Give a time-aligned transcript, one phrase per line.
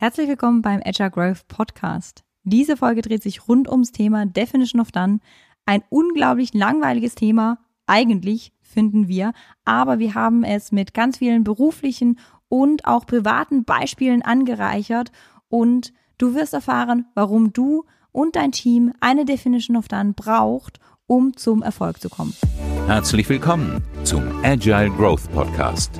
[0.00, 2.22] Herzlich willkommen beim Agile Growth Podcast.
[2.44, 5.18] Diese Folge dreht sich rund ums Thema Definition of Done.
[5.66, 9.32] Ein unglaublich langweiliges Thema, eigentlich finden wir,
[9.64, 15.10] aber wir haben es mit ganz vielen beruflichen und auch privaten Beispielen angereichert
[15.48, 20.78] und du wirst erfahren, warum du und dein Team eine Definition of Done braucht,
[21.08, 22.34] um zum Erfolg zu kommen.
[22.86, 25.90] Herzlich willkommen zum Agile Growth Podcast,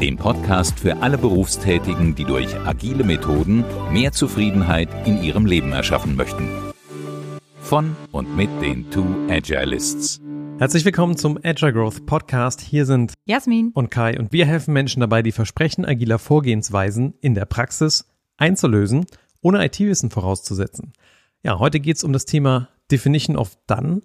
[0.00, 6.16] dem Podcast für alle Berufstätigen, die durch agile Methoden mehr Zufriedenheit in ihrem Leben erschaffen
[6.16, 6.48] möchten.
[7.60, 10.20] Von und mit den Two Agilists.
[10.58, 12.60] Herzlich willkommen zum Agile Growth Podcast.
[12.60, 17.34] Hier sind Jasmin und Kai und wir helfen Menschen dabei, die Versprechen agiler Vorgehensweisen in
[17.34, 19.04] der Praxis einzulösen,
[19.42, 20.94] ohne IT-Wissen vorauszusetzen.
[21.42, 24.02] Ja, heute geht es um das Thema Definition of Done.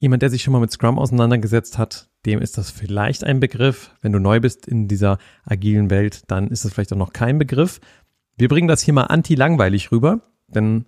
[0.00, 3.94] Jemand, der sich schon mal mit Scrum auseinandergesetzt hat, dem ist das vielleicht ein Begriff.
[4.00, 7.38] Wenn du neu bist in dieser agilen Welt, dann ist das vielleicht auch noch kein
[7.38, 7.80] Begriff.
[8.36, 10.86] Wir bringen das hier mal anti-langweilig rüber, denn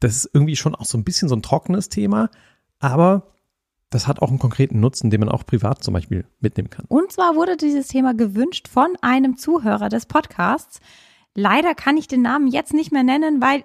[0.00, 2.28] das ist irgendwie schon auch so ein bisschen so ein trockenes Thema,
[2.78, 3.32] aber
[3.90, 6.86] das hat auch einen konkreten Nutzen, den man auch privat zum Beispiel mitnehmen kann.
[6.88, 10.80] Und zwar wurde dieses Thema gewünscht von einem Zuhörer des Podcasts.
[11.34, 13.64] Leider kann ich den Namen jetzt nicht mehr nennen, weil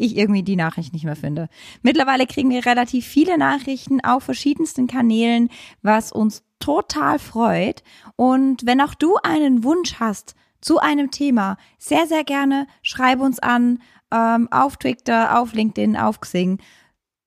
[0.00, 1.48] ich irgendwie die Nachricht nicht mehr finde.
[1.82, 5.50] Mittlerweile kriegen wir relativ viele Nachrichten auf verschiedensten Kanälen,
[5.82, 7.82] was uns total freut.
[8.16, 13.38] Und wenn auch du einen Wunsch hast zu einem Thema, sehr, sehr gerne schreib uns
[13.38, 16.58] an ähm, auf Twitter, auf LinkedIn, auf Xing.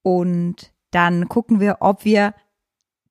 [0.02, 2.34] Und dann gucken wir, ob wir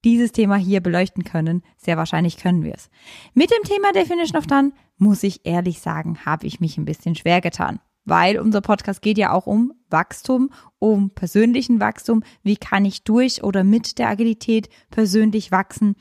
[0.04, 1.64] dieses Thema hier beleuchten können.
[1.78, 2.90] Sehr wahrscheinlich können wir es.
[3.34, 7.16] Mit dem Thema Definition of Done, muss ich ehrlich sagen, habe ich mich ein bisschen
[7.16, 12.24] schwer getan weil unser Podcast geht ja auch um Wachstum, um persönlichen Wachstum.
[12.44, 15.96] Wie kann ich durch oder mit der Agilität persönlich wachsen?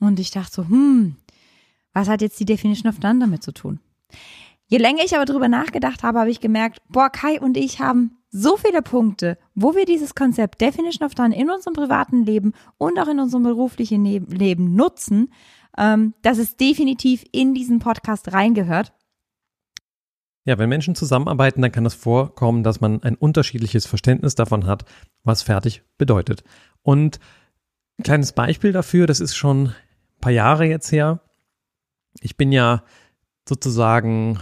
[0.00, 1.16] Und ich dachte so, hm,
[1.92, 3.80] was hat jetzt die Definition of Done damit zu tun?
[4.66, 8.18] Je länger ich aber drüber nachgedacht habe, habe ich gemerkt, boah, Kai und ich haben
[8.30, 12.98] so viele Punkte, wo wir dieses Konzept Definition of Done in unserem privaten Leben und
[12.98, 15.32] auch in unserem beruflichen Leben nutzen,
[15.78, 18.92] ähm, dass es definitiv in diesen Podcast reingehört.
[20.44, 24.84] Ja, wenn Menschen zusammenarbeiten, dann kann es vorkommen, dass man ein unterschiedliches Verständnis davon hat,
[25.22, 26.44] was fertig bedeutet.
[26.82, 27.18] Und
[27.98, 31.20] ein kleines Beispiel dafür, das ist schon ein paar Jahre jetzt her.
[32.20, 32.82] Ich bin ja
[33.48, 34.38] sozusagen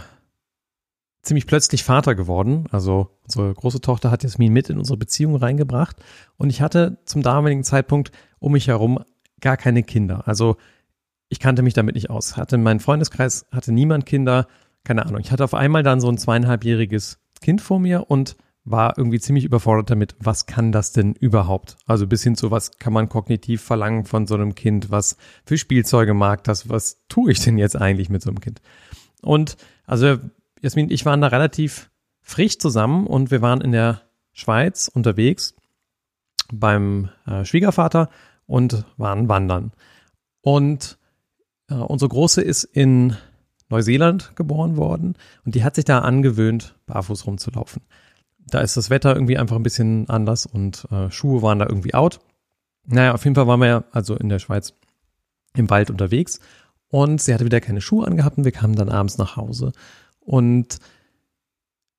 [1.21, 2.65] ziemlich plötzlich Vater geworden.
[2.71, 5.95] Also unsere große Tochter hat Jasmin mit in unsere Beziehung reingebracht.
[6.37, 8.99] Und ich hatte zum damaligen Zeitpunkt um mich herum
[9.39, 10.27] gar keine Kinder.
[10.27, 10.57] Also
[11.29, 12.37] ich kannte mich damit nicht aus.
[12.37, 14.47] Hatte in meinem Freundeskreis hatte niemand Kinder
[14.83, 18.35] keine Ahnung, ich hatte auf einmal dann so ein zweieinhalbjähriges Kind vor mir und
[18.65, 21.75] war irgendwie ziemlich überfordert damit, was kann das denn überhaupt?
[21.85, 25.57] Also bis hin zu, was kann man kognitiv verlangen von so einem Kind, was für
[25.57, 28.61] Spielzeuge mag das, was tue ich denn jetzt eigentlich mit so einem Kind?
[29.21, 30.17] Und also
[30.61, 34.01] Jasmin ich waren da relativ frisch zusammen und wir waren in der
[34.31, 35.55] Schweiz unterwegs
[36.53, 38.09] beim äh, Schwiegervater
[38.45, 39.73] und waren wandern.
[40.41, 40.97] Und
[41.69, 43.17] äh, unsere Große ist in
[43.73, 47.81] Neuseeland geboren worden und die hat sich da angewöhnt, barfuß rumzulaufen.
[48.45, 51.93] Da ist das Wetter irgendwie einfach ein bisschen anders und äh, Schuhe waren da irgendwie
[51.93, 52.19] out.
[52.85, 54.73] Naja, auf jeden Fall waren wir ja also in der Schweiz
[55.55, 56.39] im Wald unterwegs
[56.89, 59.71] und sie hatte wieder keine Schuhe angehabt und wir kamen dann abends nach Hause
[60.19, 60.79] und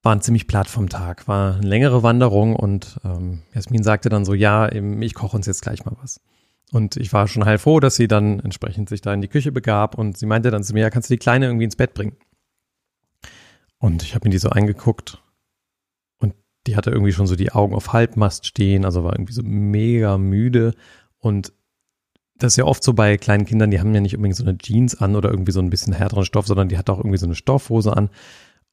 [0.02, 1.26] waren ziemlich platt vom Tag.
[1.26, 5.62] War eine längere Wanderung und ähm, Jasmin sagte dann so, ja, ich koche uns jetzt
[5.62, 6.20] gleich mal was.
[6.72, 9.96] Und ich war schon heilfroh, dass sie dann entsprechend sich da in die Küche begab
[9.96, 12.16] und sie meinte dann zu mir, ja, kannst du die Kleine irgendwie ins Bett bringen?
[13.78, 15.22] Und ich habe mir die so eingeguckt
[16.18, 16.34] und
[16.66, 20.16] die hatte irgendwie schon so die Augen auf Halbmast stehen, also war irgendwie so mega
[20.18, 20.74] müde
[21.18, 21.52] und
[22.36, 24.58] das ist ja oft so bei kleinen Kindern, die haben ja nicht unbedingt so eine
[24.58, 27.26] Jeans an oder irgendwie so ein bisschen härteren Stoff, sondern die hat auch irgendwie so
[27.26, 28.10] eine Stoffhose an.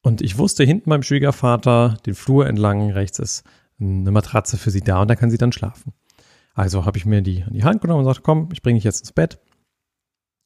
[0.01, 3.43] Und ich wusste, hinten beim Schwiegervater, den Flur entlang, rechts ist
[3.79, 5.93] eine Matratze für sie da und da kann sie dann schlafen.
[6.53, 8.83] Also habe ich mir die an die Hand genommen und sagte, komm, ich bringe dich
[8.83, 9.39] jetzt ins Bett.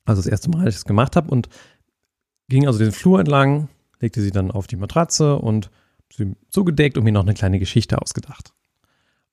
[0.05, 1.49] Also das erste Mal, als ich es gemacht habe und
[2.47, 5.71] ging also den Flur entlang, legte sie dann auf die Matratze und
[6.13, 8.53] sie zugedeckt und mir noch eine kleine Geschichte ausgedacht.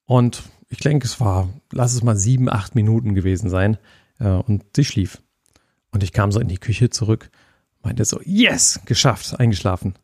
[0.06, 3.76] Und ich denke, es war, lass es mal sieben, acht Minuten gewesen sein.
[4.18, 5.22] Äh, und sie schlief.
[5.90, 7.30] Und ich kam so in die Küche zurück,
[7.82, 9.94] meinte so, yes, geschafft, eingeschlafen.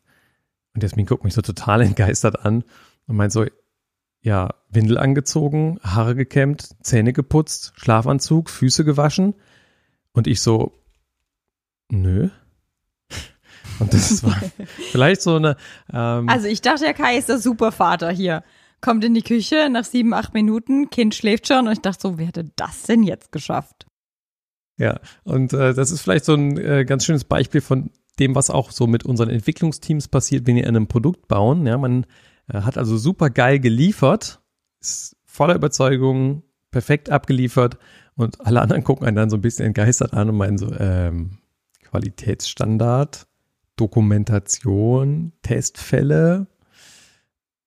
[0.75, 2.63] Und Jasmin guckt mich so total entgeistert an
[3.07, 3.45] und meint so,
[4.21, 9.35] ja, Windel angezogen, Haare gekämmt, Zähne geputzt, Schlafanzug, Füße gewaschen.
[10.11, 10.73] Und ich so,
[11.89, 12.29] nö.
[13.79, 14.41] Und das war
[14.91, 15.55] vielleicht so eine.
[15.91, 18.43] Ähm, also ich dachte, der Kai ist der Supervater hier.
[18.81, 22.17] Kommt in die Küche nach sieben, acht Minuten, Kind schläft schon und ich dachte so,
[22.17, 23.85] wer hätte das denn jetzt geschafft?
[24.77, 28.49] Ja, und äh, das ist vielleicht so ein äh, ganz schönes Beispiel von dem, was
[28.49, 31.67] auch so mit unseren Entwicklungsteams passiert, wenn wir an einem Produkt bauen.
[31.67, 32.05] Ja, man
[32.53, 34.41] hat also super geil geliefert,
[34.79, 37.77] ist voller Überzeugung, perfekt abgeliefert
[38.15, 41.37] und alle anderen gucken einen dann so ein bisschen entgeistert an und meinen so, ähm,
[41.83, 43.27] Qualitätsstandard,
[43.75, 46.47] Dokumentation, Testfälle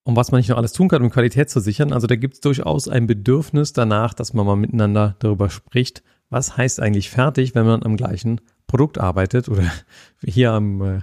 [0.03, 1.93] und was man nicht noch alles tun kann, um Qualität zu sichern.
[1.93, 6.57] Also da gibt es durchaus ein Bedürfnis danach, dass man mal miteinander darüber spricht, was
[6.57, 9.71] heißt eigentlich fertig, wenn man am gleichen Produkt arbeitet oder
[10.23, 10.95] hier am, äh,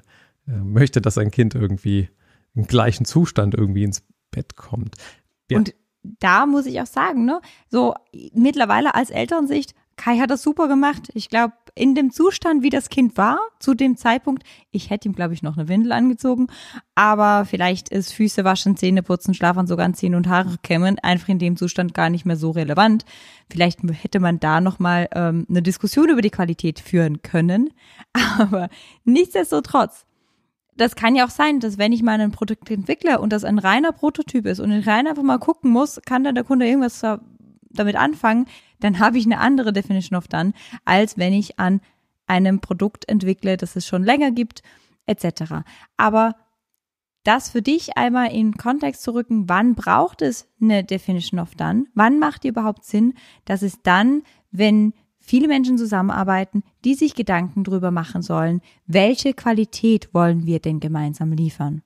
[0.47, 2.11] äh, möchte, dass ein Kind irgendwie
[2.55, 4.97] im gleichen Zustand irgendwie ins Bett kommt.
[5.51, 5.59] Ja.
[5.59, 7.95] Und da muss ich auch sagen, ne, so
[8.33, 11.11] mittlerweile als Elternsicht, Kai hat das super gemacht.
[11.13, 15.15] Ich glaube, in dem Zustand, wie das Kind war, zu dem Zeitpunkt, ich hätte ihm,
[15.15, 16.47] glaube ich, noch eine Windel angezogen,
[16.95, 21.59] aber vielleicht ist Füße waschen, Zähne putzen, Schlafanzug anziehen und Haare kämmen einfach in dem
[21.59, 23.05] Zustand gar nicht mehr so relevant.
[23.51, 27.71] Vielleicht hätte man da nochmal ähm, eine Diskussion über die Qualität führen können,
[28.39, 28.71] aber
[29.05, 30.07] nichtsdestotrotz,
[30.77, 33.59] das kann ja auch sein, dass wenn ich mal ein Produkt entwickle und das ein
[33.59, 37.03] reiner Prototyp ist und ich rein einfach mal gucken muss, kann dann der Kunde irgendwas
[37.71, 38.47] damit anfangen,
[38.81, 40.53] dann habe ich eine andere Definition of done,
[40.85, 41.81] als wenn ich an
[42.27, 44.63] einem Produkt entwickle, das es schon länger gibt,
[45.07, 45.65] etc.
[45.97, 46.37] Aber
[47.25, 51.85] das für dich einmal in Kontext zu rücken, wann braucht es eine Definition of done?
[51.95, 53.15] Wann macht die überhaupt Sinn?
[53.45, 54.95] Das ist dann, wenn
[55.31, 61.33] viele Menschen zusammenarbeiten, die sich Gedanken darüber machen sollen, welche Qualität wollen wir denn gemeinsam
[61.33, 61.83] liefern.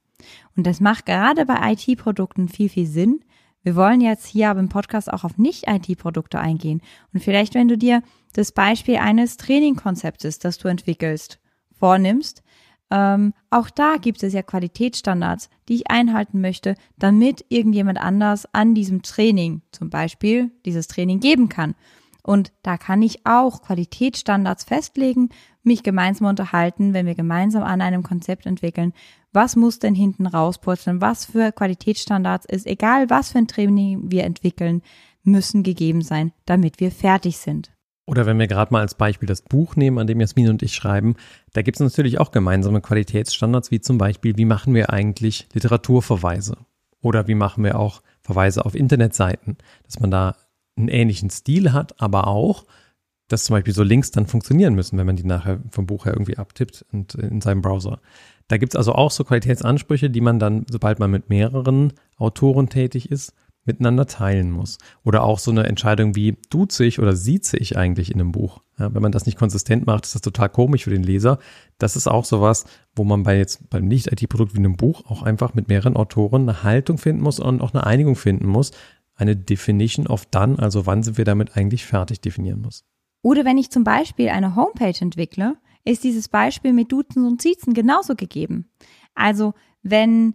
[0.57, 3.21] Und das macht gerade bei IT-Produkten viel, viel Sinn,
[3.63, 6.83] wir wollen jetzt hier aber im Podcast auch auf Nicht-IT-Produkte eingehen.
[7.15, 8.03] Und vielleicht, wenn du dir
[8.35, 11.39] das Beispiel eines Trainingkonzeptes, das du entwickelst,
[11.79, 12.43] vornimmst,
[12.91, 18.75] ähm, auch da gibt es ja Qualitätsstandards, die ich einhalten möchte, damit irgendjemand anders an
[18.75, 21.75] diesem Training zum Beispiel dieses Training geben kann.
[22.27, 25.29] Und da kann ich auch Qualitätsstandards festlegen,
[25.63, 28.95] mich gemeinsam unterhalten, wenn wir gemeinsam an einem Konzept entwickeln,
[29.33, 31.01] was muss denn hinten rauspurzeln?
[31.01, 34.81] Was für Qualitätsstandards ist, egal was für ein Training wir entwickeln,
[35.23, 37.73] müssen gegeben sein, damit wir fertig sind.
[38.07, 40.75] Oder wenn wir gerade mal als Beispiel das Buch nehmen, an dem Jasmin und ich
[40.75, 41.17] schreiben,
[41.53, 46.57] da gibt es natürlich auch gemeinsame Qualitätsstandards, wie zum Beispiel, wie machen wir eigentlich Literaturverweise?
[47.01, 49.59] Oder wie machen wir auch Verweise auf Internetseiten?
[49.85, 50.37] Dass man da
[50.77, 52.65] einen ähnlichen Stil hat, aber auch,
[53.29, 56.13] dass zum Beispiel so Links dann funktionieren müssen, wenn man die nachher vom Buch her
[56.13, 58.01] irgendwie abtippt und in seinem Browser.
[58.49, 62.69] Da gibt es also auch so Qualitätsansprüche, die man dann, sobald man mit mehreren Autoren
[62.69, 63.33] tätig ist,
[63.65, 64.79] miteinander teilen muss.
[65.05, 68.61] Oder auch so eine Entscheidung wie, duze ich oder sieze ich eigentlich in einem Buch?
[68.79, 71.39] Ja, wenn man das nicht konsistent macht, ist das total komisch für den Leser.
[71.79, 75.55] Das ist auch sowas, wo man bei jetzt beim Nicht-IT-Produkt wie einem Buch auch einfach
[75.55, 78.73] mit mehreren Autoren eine Haltung finden muss und auch eine Einigung finden muss.
[79.17, 82.85] Eine Definition of done, also wann sind wir damit eigentlich fertig definieren muss.
[83.23, 87.75] Oder wenn ich zum Beispiel eine Homepage entwickle, ist dieses Beispiel mit Duzen und Siezen
[87.75, 88.71] genauso gegeben.
[89.15, 90.35] Also, wenn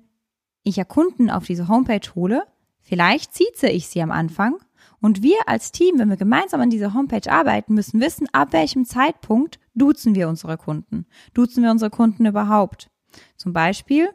[0.64, 2.44] ich ja Kunden auf diese Homepage hole,
[2.82, 4.56] vielleicht sieze ich sie am Anfang
[5.02, 8.86] und wir als Team, wenn wir gemeinsam an dieser Homepage arbeiten, müssen wissen, ab welchem
[8.86, 11.06] Zeitpunkt duzen wir unsere Kunden.
[11.34, 12.90] Duzen wir unsere Kunden überhaupt?
[13.38, 14.10] Zum Beispiel,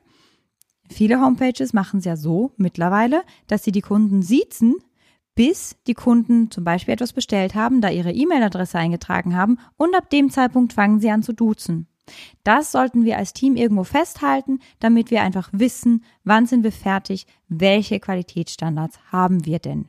[0.90, 4.76] viele Homepages machen es ja so mittlerweile, dass sie die Kunden siezen,
[5.34, 10.10] bis die Kunden zum Beispiel etwas bestellt haben, da ihre E-Mail-Adresse eingetragen haben und ab
[10.10, 11.88] dem Zeitpunkt fangen sie an zu duzen.
[12.42, 17.26] Das sollten wir als Team irgendwo festhalten, damit wir einfach wissen, wann sind wir fertig,
[17.48, 19.88] welche Qualitätsstandards haben wir denn.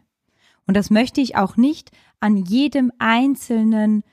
[0.65, 4.03] Und das möchte ich auch nicht an jedem einzelnen,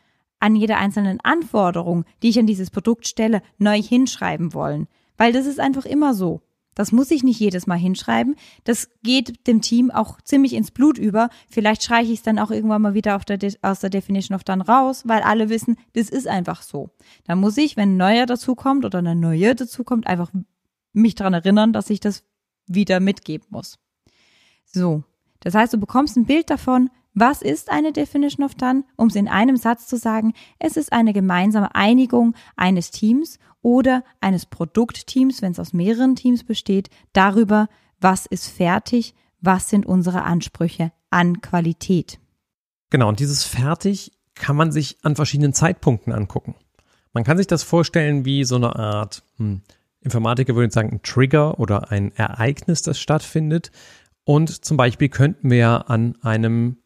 [0.40, 4.88] an jeder einzelnen Anforderung, die ich an dieses Produkt stelle, neu hinschreiben wollen.
[5.16, 6.42] Weil das ist einfach immer so.
[6.74, 8.36] Das muss ich nicht jedes Mal hinschreiben.
[8.64, 11.28] Das geht dem Team auch ziemlich ins Blut über.
[11.50, 14.60] Vielleicht streiche ich es dann auch irgendwann mal wieder der aus der Definition of dann
[14.60, 16.90] raus, weil alle wissen, das ist einfach so.
[17.24, 20.30] Da muss ich, wenn ein neuer dazukommt oder eine neue dazukommt, einfach
[20.92, 22.24] mich daran erinnern, dass ich das
[22.66, 23.78] wieder mitgeben muss.
[24.64, 25.04] So.
[25.40, 28.84] Das heißt, du bekommst ein Bild davon, was ist eine Definition of Done?
[28.96, 34.04] Um es in einem Satz zu sagen, es ist eine gemeinsame Einigung eines Teams oder
[34.20, 37.68] eines Produktteams, wenn es aus mehreren Teams besteht, darüber,
[38.00, 42.18] was ist fertig, was sind unsere Ansprüche an Qualität.
[42.90, 46.54] Genau, und dieses fertig kann man sich an verschiedenen Zeitpunkten angucken.
[47.12, 49.62] Man kann sich das vorstellen wie so eine Art, hm,
[50.00, 53.70] Informatiker würde sagen, ein Trigger oder ein Ereignis, das stattfindet.
[54.24, 56.78] Und zum Beispiel könnten wir an einem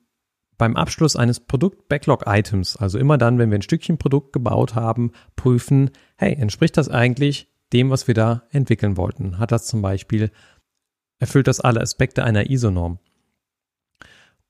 [0.59, 5.91] beim Abschluss eines Produkt-Backlog-Items, also immer dann, wenn wir ein Stückchen Produkt gebaut haben, prüfen,
[6.17, 9.39] hey, entspricht das eigentlich dem, was wir da entwickeln wollten?
[9.39, 10.31] Hat das zum Beispiel,
[11.19, 12.99] erfüllt das alle Aspekte einer ISO-Norm?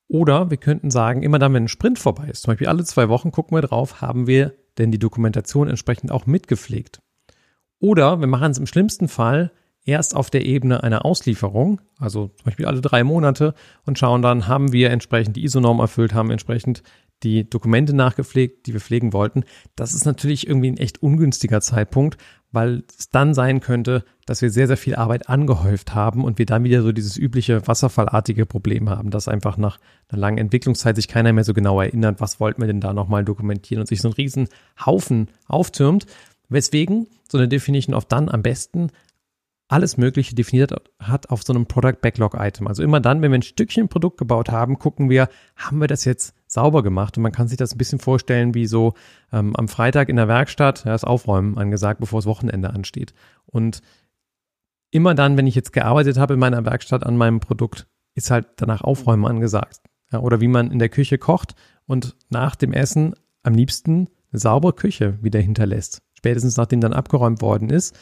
[0.09, 3.09] Oder wir könnten sagen, immer dann, wenn ein Sprint vorbei ist, zum Beispiel alle zwei
[3.09, 7.03] Wochen gucken wir drauf, haben wir denn die Dokumentation entsprechend auch mitgepflegt?
[7.81, 9.51] Oder wir machen es im schlimmsten Fall
[9.87, 13.55] erst auf der Ebene einer Auslieferung, also zum Beispiel alle drei Monate
[13.87, 16.83] und schauen dann, haben wir entsprechend die ISO-Norm erfüllt, haben entsprechend
[17.23, 19.45] die Dokumente nachgepflegt, die wir pflegen wollten.
[19.75, 22.19] Das ist natürlich irgendwie ein echt ungünstiger Zeitpunkt,
[22.53, 26.47] weil es dann sein könnte, dass wir sehr, sehr viel Arbeit angehäuft haben und wir
[26.47, 29.79] dann wieder so dieses übliche wasserfallartige Problem haben, dass einfach nach
[30.09, 33.25] einer langen Entwicklungszeit sich keiner mehr so genau erinnert, was wollten wir denn da nochmal
[33.25, 34.49] dokumentieren und sich so ein riesen
[34.85, 36.07] Haufen auftürmt.
[36.49, 38.91] Weswegen so eine Definition of Done am besten
[39.69, 42.69] alles Mögliche definiert hat auf so einem Product Backlog Item.
[42.69, 46.05] Also immer dann, wenn wir ein Stückchen Produkt gebaut haben, gucken wir, haben wir das
[46.05, 47.17] jetzt sauber gemacht?
[47.17, 48.95] Und man kann sich das ein bisschen vorstellen wie so
[49.33, 53.13] ähm, am Freitag in der Werkstatt, ja, das Aufräumen angesagt, bevor das Wochenende ansteht.
[53.47, 53.81] Und
[54.91, 58.47] immer dann, wenn ich jetzt gearbeitet habe in meiner Werkstatt an meinem Produkt, ist halt
[58.57, 59.81] danach Aufräumen angesagt.
[60.13, 61.57] Ja, oder wie man in der Küche kocht
[61.87, 66.03] und nach dem Essen am liebsten eine saubere Küche wieder hinterlässt.
[66.15, 67.97] Spätestens nachdem dann abgeräumt worden ist,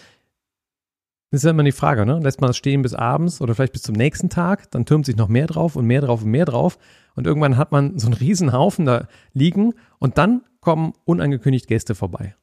[1.34, 2.20] das ist ja immer die Frage, ne?
[2.20, 5.16] Lässt man das stehen bis abends oder vielleicht bis zum nächsten Tag, dann türmt sich
[5.16, 6.78] noch mehr drauf und mehr drauf und mehr drauf.
[7.16, 11.96] Und irgendwann hat man so einen riesen Haufen da liegen und dann kommen unangekündigt Gäste
[11.96, 12.36] vorbei.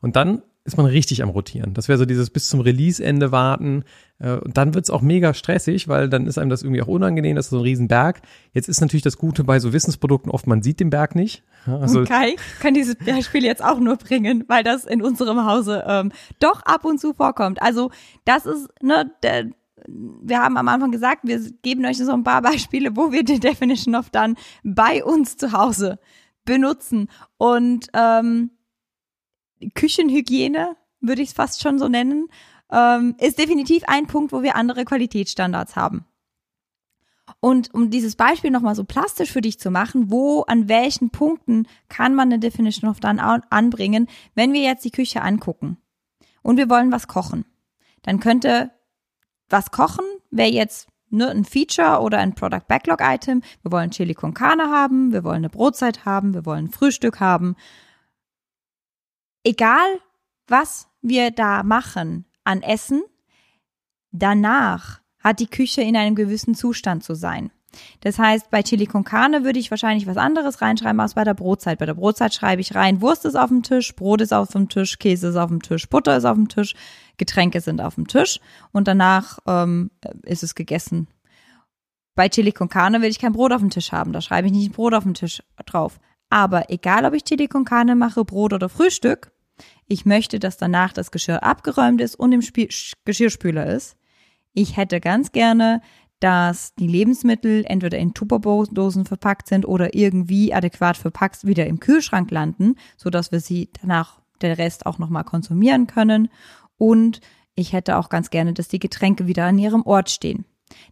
[0.00, 1.72] Und dann ist man richtig am Rotieren.
[1.72, 3.84] Das wäre so dieses bis zum Release-Ende warten.
[4.18, 7.36] Äh, und dann wird's auch mega stressig, weil dann ist einem das irgendwie auch unangenehm,
[7.36, 8.20] das ist so ein Riesenberg.
[8.52, 11.42] Jetzt ist natürlich das Gute bei so Wissensprodukten oft, man sieht den Berg nicht.
[11.66, 16.12] Also, Kai kann dieses Beispiel jetzt auch nur bringen, weil das in unserem Hause ähm,
[16.38, 17.60] doch ab und zu vorkommt.
[17.62, 17.90] Also
[18.24, 19.50] das ist, ne, der,
[19.86, 23.40] wir haben am Anfang gesagt, wir geben euch so ein paar Beispiele, wo wir die
[23.40, 25.98] Definition of Done bei uns zu Hause
[26.44, 27.08] benutzen.
[27.38, 28.50] Und ähm,
[29.74, 32.28] Küchenhygiene, würde ich es fast schon so nennen,
[32.70, 36.04] ähm, ist definitiv ein Punkt, wo wir andere Qualitätsstandards haben.
[37.38, 41.66] Und um dieses Beispiel nochmal so plastisch für dich zu machen, wo, an welchen Punkten
[41.88, 45.76] kann man eine Definition of Done anbringen, wenn wir jetzt die Küche angucken
[46.42, 47.44] und wir wollen was kochen,
[48.02, 48.70] dann könnte
[49.48, 53.42] was kochen, wäre jetzt nur ein Feature oder ein Product Backlog Item.
[53.62, 57.56] Wir wollen Chili con Carne haben, wir wollen eine Brotzeit haben, wir wollen Frühstück haben
[59.44, 59.98] egal
[60.46, 63.02] was wir da machen an Essen,
[64.10, 67.50] danach hat die Küche in einem gewissen Zustand zu sein.
[68.00, 71.34] Das heißt, bei Chili con Carne würde ich wahrscheinlich was anderes reinschreiben als bei der
[71.34, 71.78] Brotzeit.
[71.78, 74.68] Bei der Brotzeit schreibe ich rein, Wurst ist auf dem Tisch, Brot ist auf dem
[74.68, 76.74] Tisch, Käse ist auf dem Tisch, Butter ist auf dem Tisch,
[77.16, 78.40] Getränke sind auf dem Tisch
[78.72, 79.90] und danach ähm,
[80.22, 81.06] ist es gegessen.
[82.16, 84.52] Bei Chili con Carne will ich kein Brot auf dem Tisch haben, da schreibe ich
[84.52, 86.00] nicht Brot auf dem Tisch drauf.
[86.30, 89.32] Aber egal, ob ich Chili con Carne mache, Brot oder Frühstück,
[89.88, 92.68] ich möchte, dass danach das Geschirr abgeräumt ist und im Spiel
[93.04, 93.96] Geschirrspüler ist.
[94.52, 95.82] Ich hätte ganz gerne,
[96.20, 102.30] dass die Lebensmittel entweder in Tupperdosen verpackt sind oder irgendwie adäquat verpackt wieder im Kühlschrank
[102.30, 106.28] landen, so dass wir sie danach der Rest auch nochmal konsumieren können.
[106.76, 107.20] Und
[107.54, 110.44] ich hätte auch ganz gerne, dass die Getränke wieder an ihrem Ort stehen.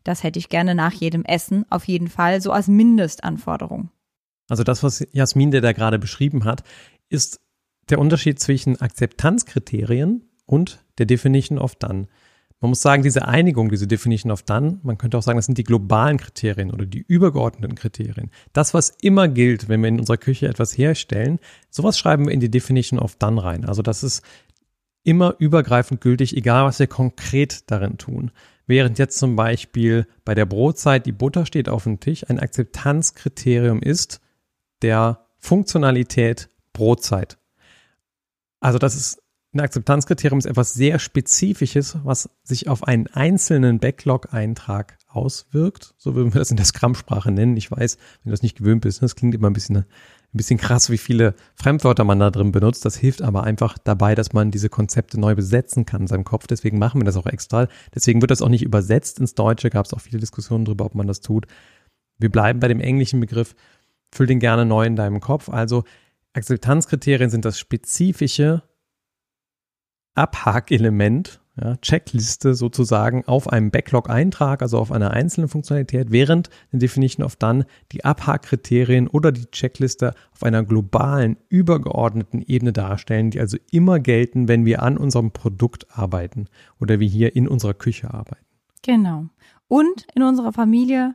[0.03, 3.91] Das hätte ich gerne nach jedem Essen auf jeden Fall so als Mindestanforderung.
[4.49, 6.65] Also das, was Jasmin der da gerade beschrieben hat,
[7.09, 7.41] ist
[7.91, 12.07] der Unterschied zwischen Akzeptanzkriterien und der Definition of Done.
[12.61, 15.59] Man muss sagen, diese Einigung, diese Definition of Done, man könnte auch sagen, das sind
[15.59, 18.31] die globalen Kriterien oder die übergeordneten Kriterien.
[18.53, 21.39] Das, was immer gilt, wenn wir in unserer Küche etwas herstellen,
[21.71, 23.65] sowas schreiben wir in die Definition of Done rein.
[23.65, 24.25] Also das ist
[25.05, 28.33] immer übergreifend gültig, egal was wir konkret darin tun.
[28.67, 33.81] Während jetzt zum Beispiel bei der Brotzeit die Butter steht auf dem Tisch, ein Akzeptanzkriterium
[33.81, 34.21] ist
[34.83, 37.39] der Funktionalität Brotzeit.
[38.61, 39.23] Also das ist
[39.55, 45.95] ein Akzeptanzkriterium ist etwas sehr Spezifisches, was sich auf einen einzelnen Backlog-Eintrag auswirkt.
[45.97, 47.57] So würden wir das in der Scrum-Sprache nennen.
[47.57, 49.85] Ich weiß, wenn du das nicht gewöhnt bist, das klingt immer ein bisschen, ein
[50.33, 52.85] bisschen krass, wie viele Fremdwörter man da drin benutzt.
[52.85, 56.47] Das hilft aber einfach dabei, dass man diese Konzepte neu besetzen kann in seinem Kopf.
[56.47, 57.69] Deswegen machen wir das auch extra.
[57.95, 59.71] Deswegen wird das auch nicht übersetzt ins Deutsche.
[59.71, 61.47] Gab es auch viele Diskussionen darüber, ob man das tut.
[62.19, 63.55] Wir bleiben bei dem englischen Begriff.
[64.13, 65.49] Füll den gerne neu in deinem Kopf.
[65.49, 65.85] Also
[66.33, 68.63] Akzeptanzkriterien sind das spezifische
[70.15, 77.25] Abhakelement, ja, Checkliste sozusagen auf einem Backlog-Eintrag, also auf einer einzelnen Funktionalität, während eine Definition
[77.25, 83.59] of Done die Abhakkriterien oder die Checkliste auf einer globalen, übergeordneten Ebene darstellen, die also
[83.71, 86.47] immer gelten, wenn wir an unserem Produkt arbeiten
[86.81, 88.45] oder wir hier in unserer Küche arbeiten.
[88.83, 89.27] Genau.
[89.67, 91.15] Und in unserer Familie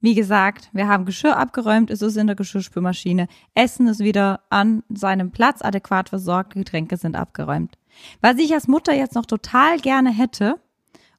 [0.00, 4.84] wie gesagt, wir haben Geschirr abgeräumt, es ist in der Geschirrspülmaschine, Essen ist wieder an
[4.88, 7.76] seinem Platz adäquat versorgt, Getränke sind abgeräumt.
[8.20, 10.60] Was ich als Mutter jetzt noch total gerne hätte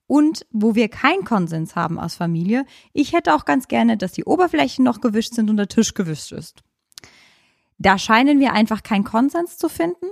[0.07, 4.23] und wo wir keinen Konsens haben als Familie, ich hätte auch ganz gerne, dass die
[4.23, 6.63] Oberflächen noch gewischt sind und der Tisch gewischt ist.
[7.79, 10.07] Da scheinen wir einfach keinen Konsens zu finden.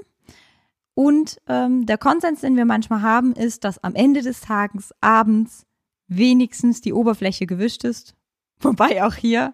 [0.94, 5.66] Und ähm, der Konsens, den wir manchmal haben, ist, dass am Ende des Tages abends
[6.08, 8.17] wenigstens die Oberfläche gewischt ist.
[8.62, 9.54] Wobei auch hier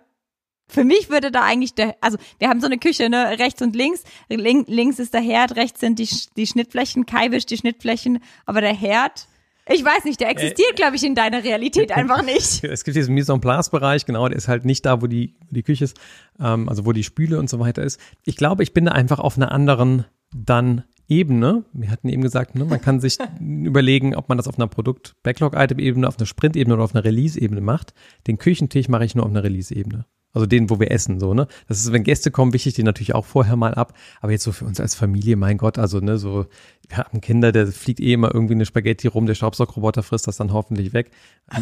[0.67, 3.75] für mich würde da eigentlich der, also wir haben so eine Küche, ne, rechts und
[3.75, 4.03] links.
[4.29, 8.62] Link, links ist der Herd, rechts sind die, die Schnittflächen, Kai wischt die Schnittflächen, aber
[8.62, 9.27] der Herd,
[9.69, 12.63] ich weiß nicht, der existiert, äh, glaube ich, in deiner Realität einfach nicht.
[12.63, 15.36] Es gibt diesen Mise en place Bereich, genau, der ist halt nicht da, wo die,
[15.48, 15.98] wo die Küche ist,
[16.39, 18.00] ähm, also wo die Spüle und so weiter ist.
[18.24, 20.05] Ich glaube, ich bin da einfach auf einer anderen
[20.36, 21.65] dann Ebene.
[21.74, 26.07] Wir hatten eben gesagt, ne, man kann sich überlegen, ob man das auf einer Produkt-Backlog-Item-Ebene,
[26.07, 27.93] auf einer Sprint-Ebene oder auf einer Release-Ebene macht.
[28.27, 30.05] Den Küchentisch mache ich nur auf einer Release-Ebene.
[30.33, 31.47] Also den, wo wir essen, so, ne?
[31.67, 33.93] Das ist, wenn Gäste kommen, wichtig die natürlich auch vorher mal ab.
[34.19, 36.47] Aber jetzt so für uns als Familie, mein Gott, also, ne, so,
[36.87, 40.37] wir haben Kinder, der fliegt eh immer irgendwie eine Spaghetti rum, der Staubsaugroboter frisst das
[40.37, 41.11] dann hoffentlich weg.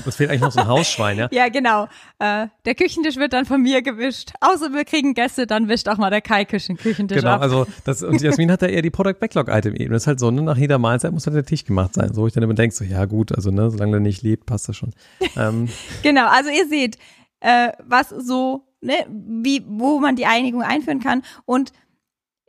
[0.06, 1.28] Es fehlt eigentlich noch so ein Hausschwein, ja?
[1.32, 1.90] ja, genau.
[2.20, 4.32] Äh, der Küchentisch wird dann von mir gewischt.
[4.40, 7.42] Außer wir kriegen Gäste, dann wischt auch mal der Kai Küchen Küchentisch genau, ab.
[7.42, 9.92] also, das, und Jasmin hat da eher die Product Backlog Item eben.
[9.92, 12.14] Das ist halt so, ne, nach jeder Mahlzeit muss halt der Tisch gemacht sein.
[12.14, 14.70] So, ich dann immer denke, so, ja, gut, also, ne, solange der nicht lebt, passt
[14.70, 14.94] das schon.
[15.36, 15.68] Ähm,
[16.04, 16.98] genau, also ihr seht,
[17.42, 21.24] äh, was so ne, wie, wo man die Einigung einführen kann.
[21.46, 21.72] Und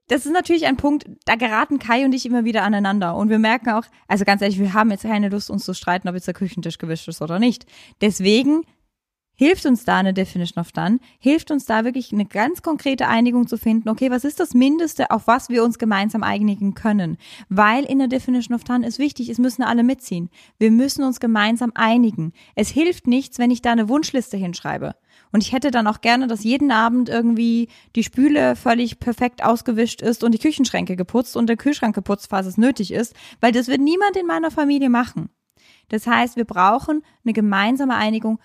[0.08, 3.16] das ist natürlich ein Punkt, da geraten Kai und ich immer wieder aneinander.
[3.16, 6.08] Und wir merken auch, also ganz ehrlich, wir haben jetzt keine Lust, uns zu streiten,
[6.08, 7.66] ob jetzt der Küchentisch gewischt ist oder nicht.
[8.00, 8.62] Deswegen
[9.42, 13.48] hilft uns da eine Definition of Done, hilft uns da wirklich eine ganz konkrete Einigung
[13.48, 17.18] zu finden, okay, was ist das Mindeste, auf was wir uns gemeinsam einigen können?
[17.48, 20.30] Weil in der Definition of Done ist wichtig, es müssen alle mitziehen.
[20.60, 22.32] Wir müssen uns gemeinsam einigen.
[22.54, 24.94] Es hilft nichts, wenn ich da eine Wunschliste hinschreibe.
[25.32, 30.02] Und ich hätte dann auch gerne, dass jeden Abend irgendwie die Spüle völlig perfekt ausgewischt
[30.02, 33.66] ist und die Küchenschränke geputzt und der Kühlschrank geputzt, falls es nötig ist, weil das
[33.66, 35.30] wird niemand in meiner Familie machen.
[35.88, 38.38] Das heißt, wir brauchen eine gemeinsame Einigung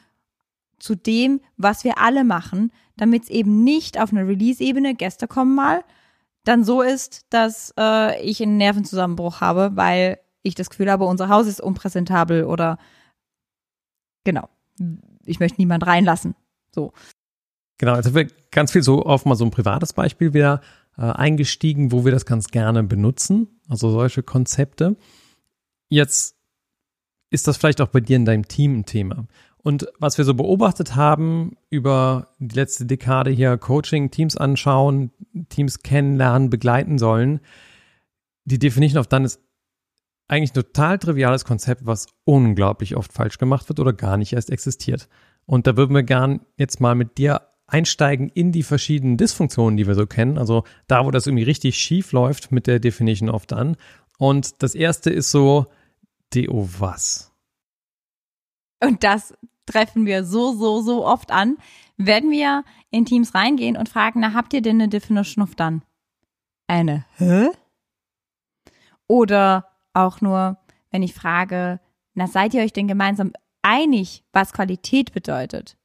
[0.80, 5.56] zu dem, was wir alle machen, damit es eben nicht auf einer Release-Ebene, Gäste kommen
[5.56, 5.84] mal,
[6.44, 11.30] dann so ist, dass äh, ich einen Nervenzusammenbruch habe, weil ich das Gefühl habe, unser
[11.30, 12.78] Haus ist unpräsentabel oder
[14.24, 14.50] genau.
[15.26, 16.36] Ich möchte niemand reinlassen.
[16.74, 16.94] So.
[17.78, 20.62] Genau, also wir ganz viel so auf mal so ein privates Beispiel wieder
[20.98, 24.96] äh, eingestiegen, wo wir das ganz gerne benutzen, also solche Konzepte.
[25.90, 26.36] Jetzt
[27.30, 29.28] ist das vielleicht auch bei dir in deinem Team ein Thema.
[29.68, 35.12] Und was wir so beobachtet haben über die letzte Dekade hier, Coaching, Teams anschauen,
[35.50, 37.42] Teams kennenlernen, begleiten sollen,
[38.46, 39.42] die Definition of Done ist
[40.30, 44.52] eigentlich ein total triviales Konzept, was unglaublich oft falsch gemacht wird oder gar nicht erst
[44.52, 45.10] existiert.
[45.46, 49.86] Und da würden wir gern jetzt mal mit dir einsteigen in die verschiedenen Dysfunktionen, die
[49.86, 50.38] wir so kennen.
[50.38, 53.76] Also da, wo das irgendwie richtig schief läuft mit der Definition of Done.
[54.18, 55.66] Und das erste ist so,
[56.34, 57.34] DO was?
[58.80, 59.34] Und das
[59.68, 61.58] treffen wir so, so, so oft an,
[61.98, 65.82] werden wir in Teams reingehen und fragen, na, habt ihr denn eine Definition of Done?
[66.68, 67.50] Eine Hä?
[69.08, 70.58] Oder auch nur,
[70.92, 71.80] wenn ich frage,
[72.14, 75.78] na, seid ihr euch denn gemeinsam einig, was Qualität bedeutet?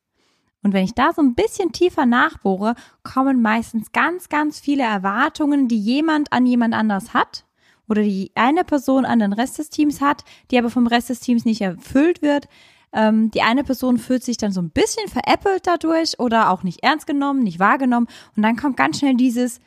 [0.62, 5.66] Und wenn ich da so ein bisschen tiefer nachbohre, kommen meistens ganz, ganz viele Erwartungen,
[5.66, 7.44] die jemand an jemand anders hat
[7.88, 11.20] oder die eine Person an den Rest des Teams hat, die aber vom Rest des
[11.20, 12.48] Teams nicht erfüllt wird.
[12.92, 16.82] Ähm, die eine Person fühlt sich dann so ein bisschen veräppelt dadurch oder auch nicht
[16.82, 18.08] ernst genommen, nicht wahrgenommen.
[18.36, 19.60] Und dann kommt ganz schnell dieses,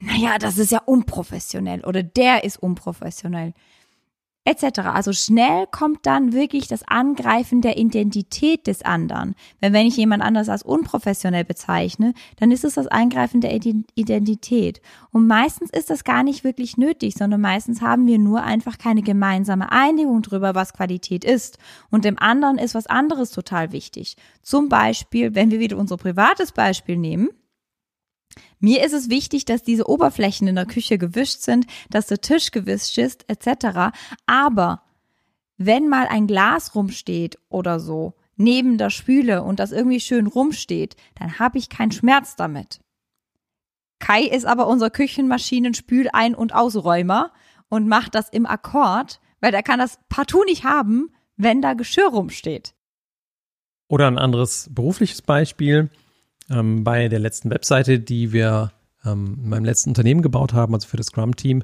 [0.00, 3.54] naja, das ist ja unprofessionell oder der ist unprofessionell
[4.44, 4.80] etc.
[4.80, 9.34] Also schnell kommt dann wirklich das Angreifen der Identität des anderen.
[9.60, 14.80] Wenn, wenn ich jemand anders als unprofessionell bezeichne, dann ist es das Eingreifen der Identität.
[15.10, 19.02] Und meistens ist das gar nicht wirklich nötig, sondern meistens haben wir nur einfach keine
[19.02, 21.58] gemeinsame Einigung darüber, was Qualität ist.
[21.90, 24.16] Und dem anderen ist was anderes total wichtig.
[24.42, 27.28] Zum Beispiel, wenn wir wieder unser privates Beispiel nehmen,
[28.60, 32.50] mir ist es wichtig, dass diese Oberflächen in der Küche gewischt sind, dass der Tisch
[32.50, 33.94] gewischt ist, etc.
[34.26, 34.82] Aber
[35.56, 40.96] wenn mal ein Glas rumsteht oder so, neben der Spüle und das irgendwie schön rumsteht,
[41.14, 42.80] dann habe ich keinen Schmerz damit.
[43.98, 47.32] Kai ist aber unser Küchenmaschinen-Spül-Ein- und Ausräumer
[47.68, 52.08] und macht das im Akkord, weil er kann das partout nicht haben, wenn da Geschirr
[52.08, 52.74] rumsteht.
[53.88, 55.90] Oder ein anderes berufliches Beispiel
[56.50, 58.72] ähm, bei der letzten Webseite, die wir
[59.04, 61.62] ähm, in meinem letzten Unternehmen gebaut haben, also für das Scrum-Team,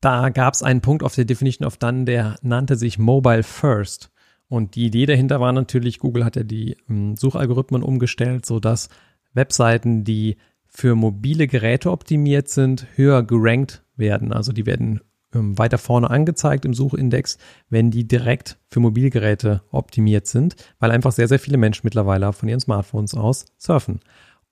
[0.00, 4.10] da gab es einen Punkt auf der Definition of Done, der nannte sich Mobile First.
[4.48, 8.88] Und die Idee dahinter war natürlich, Google hat ja die ähm, Suchalgorithmen umgestellt, sodass
[9.32, 14.32] Webseiten, die für mobile Geräte optimiert sind, höher gerankt werden.
[14.32, 15.00] Also die werden
[15.32, 17.38] weiter vorne angezeigt im Suchindex,
[17.68, 22.48] wenn die direkt für Mobilgeräte optimiert sind, weil einfach sehr, sehr viele Menschen mittlerweile von
[22.48, 24.00] ihren Smartphones aus surfen.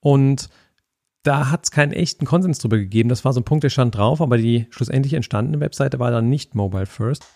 [0.00, 0.48] Und
[1.22, 3.08] da hat es keinen echten Konsens drüber gegeben.
[3.08, 6.28] Das war so ein Punkt, der stand drauf, aber die schlussendlich entstandene Webseite war dann
[6.28, 7.26] nicht Mobile First,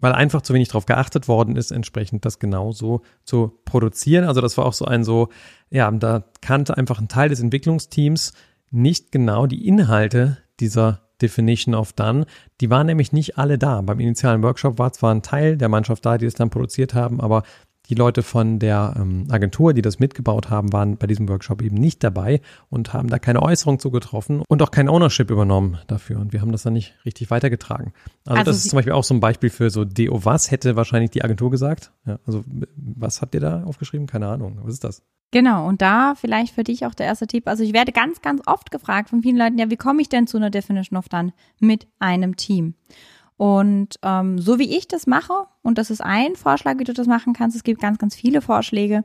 [0.00, 4.24] weil einfach zu wenig darauf geachtet worden ist, entsprechend das genauso zu produzieren.
[4.24, 5.28] Also das war auch so ein so,
[5.70, 8.32] ja, da kannte einfach ein Teil des Entwicklungsteams
[8.70, 12.26] nicht genau die Inhalte dieser Definition of Done.
[12.60, 13.80] Die waren nämlich nicht alle da.
[13.80, 17.20] Beim initialen Workshop war zwar ein Teil der Mannschaft da, die es dann produziert haben,
[17.20, 17.42] aber
[17.88, 21.76] die Leute von der ähm, Agentur, die das mitgebaut haben, waren bei diesem Workshop eben
[21.76, 26.18] nicht dabei und haben da keine Äußerung zugetroffen und auch kein Ownership übernommen dafür.
[26.18, 27.92] Und wir haben das dann nicht richtig weitergetragen.
[28.26, 30.76] Also, also das ist zum Beispiel auch so ein Beispiel für so DO was hätte
[30.76, 31.92] wahrscheinlich die Agentur gesagt.
[32.06, 32.44] Ja, also
[32.76, 34.06] was habt ihr da aufgeschrieben?
[34.06, 34.58] Keine Ahnung.
[34.62, 35.02] Was ist das?
[35.30, 37.48] Genau, und da vielleicht für dich auch der erste Tipp.
[37.48, 40.26] Also ich werde ganz, ganz oft gefragt von vielen Leuten, ja, wie komme ich denn
[40.26, 42.74] zu einer Definition of Done mit einem Team?
[43.38, 47.06] Und ähm, so wie ich das mache, und das ist ein Vorschlag, wie du das
[47.06, 49.04] machen kannst, es gibt ganz, ganz viele Vorschläge,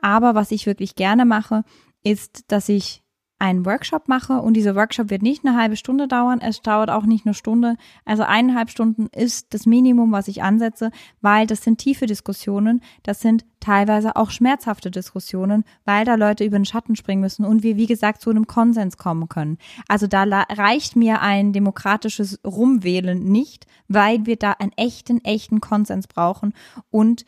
[0.00, 1.64] aber was ich wirklich gerne mache,
[2.02, 3.03] ist, dass ich
[3.38, 7.04] einen Workshop mache und dieser Workshop wird nicht eine halbe Stunde dauern, es dauert auch
[7.04, 7.76] nicht eine Stunde.
[8.04, 13.20] Also eineinhalb Stunden ist das Minimum, was ich ansetze, weil das sind tiefe Diskussionen, das
[13.20, 17.76] sind teilweise auch schmerzhafte Diskussionen, weil da Leute über den Schatten springen müssen und wir,
[17.76, 19.58] wie gesagt, zu einem Konsens kommen können.
[19.88, 26.06] Also da reicht mir ein demokratisches Rumwählen nicht, weil wir da einen echten, echten Konsens
[26.06, 26.54] brauchen
[26.90, 27.24] und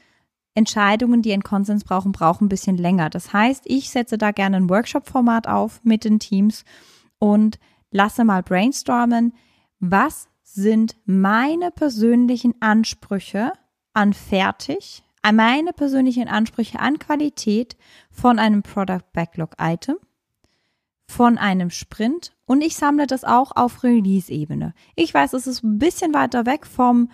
[0.56, 3.10] Entscheidungen, die einen Konsens brauchen, brauchen ein bisschen länger.
[3.10, 6.64] Das heißt, ich setze da gerne ein Workshop-Format auf mit den Teams
[7.18, 7.58] und
[7.90, 9.34] lasse mal brainstormen,
[9.80, 13.52] was sind meine persönlichen Ansprüche
[13.92, 17.76] an fertig, an meine persönlichen Ansprüche an Qualität
[18.10, 19.96] von einem Product Backlog Item,
[21.06, 24.72] von einem Sprint und ich sammle das auch auf Release-Ebene.
[24.94, 27.10] Ich weiß, es ist ein bisschen weiter weg vom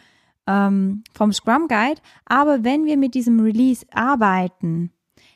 [0.47, 2.01] ähm, vom Scrum Guide.
[2.25, 4.93] Aber wenn wir mit diesem Release arbeiten,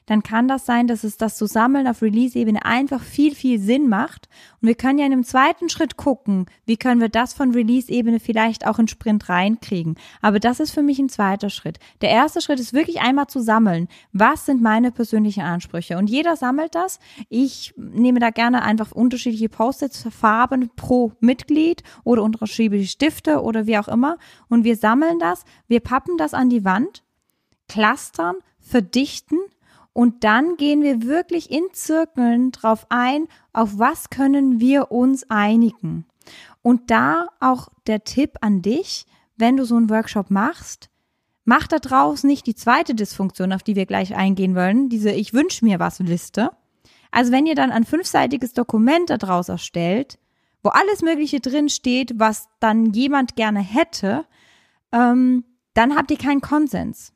[0.06, 4.28] dann kann das sein, dass es das Zusammeln auf Release-Ebene einfach viel, viel Sinn macht.
[4.62, 8.20] Und wir können ja in einem zweiten Schritt gucken, wie können wir das von Release-Ebene
[8.20, 9.96] vielleicht auch in Sprint reinkriegen.
[10.22, 11.80] Aber das ist für mich ein zweiter Schritt.
[12.00, 13.88] Der erste Schritt ist wirklich einmal zu sammeln.
[14.12, 15.98] Was sind meine persönlichen Ansprüche?
[15.98, 17.00] Und jeder sammelt das.
[17.28, 23.78] Ich nehme da gerne einfach unterschiedliche Post-its, Farben pro Mitglied oder unterschiedliche Stifte oder wie
[23.78, 24.18] auch immer.
[24.48, 27.02] Und wir sammeln das, wir pappen das an die Wand,
[27.68, 29.38] clustern, verdichten
[29.96, 36.04] und dann gehen wir wirklich in Zirkeln drauf ein, auf was können wir uns einigen.
[36.60, 39.06] Und da auch der Tipp an dich,
[39.38, 40.90] wenn du so einen Workshop machst,
[41.46, 45.32] mach da draus nicht die zweite Dysfunktion, auf die wir gleich eingehen wollen, diese Ich
[45.32, 46.50] wünsche mir was Liste.
[47.10, 50.18] Also wenn ihr dann ein fünfseitiges Dokument daraus erstellt,
[50.62, 54.26] wo alles Mögliche drin steht, was dann jemand gerne hätte,
[54.92, 57.14] ähm, dann habt ihr keinen Konsens.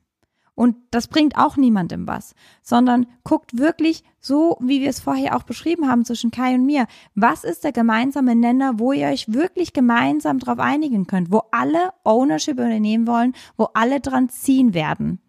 [0.60, 5.44] Und das bringt auch niemandem was, sondern guckt wirklich so, wie wir es vorher auch
[5.44, 6.86] beschrieben haben zwischen Kai und mir.
[7.14, 11.94] Was ist der gemeinsame Nenner, wo ihr euch wirklich gemeinsam darauf einigen könnt, wo alle
[12.04, 15.22] Ownership übernehmen wollen, wo alle dran ziehen werden?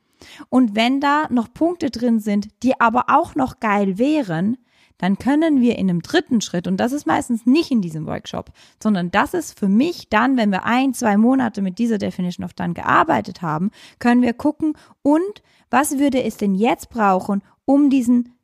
[0.50, 4.58] Und wenn da noch Punkte drin sind, die aber auch noch geil wären,
[5.02, 8.52] dann können wir in einem dritten Schritt, und das ist meistens nicht in diesem Workshop,
[8.82, 12.54] sondern das ist für mich dann, wenn wir ein, zwei Monate mit dieser Definition of
[12.54, 18.36] Done gearbeitet haben, können wir gucken, und was würde es denn jetzt brauchen, um diesen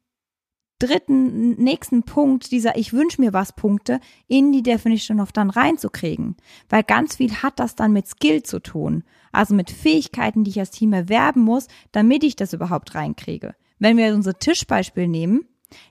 [0.80, 6.38] dritten, nächsten Punkt dieser Ich wünsche mir was Punkte in die Definition of Done reinzukriegen.
[6.70, 9.04] Weil ganz viel hat das dann mit Skill zu tun.
[9.32, 13.56] Also mit Fähigkeiten, die ich als Team erwerben muss, damit ich das überhaupt reinkriege.
[13.80, 15.48] Wenn wir unser Tischbeispiel nehmen,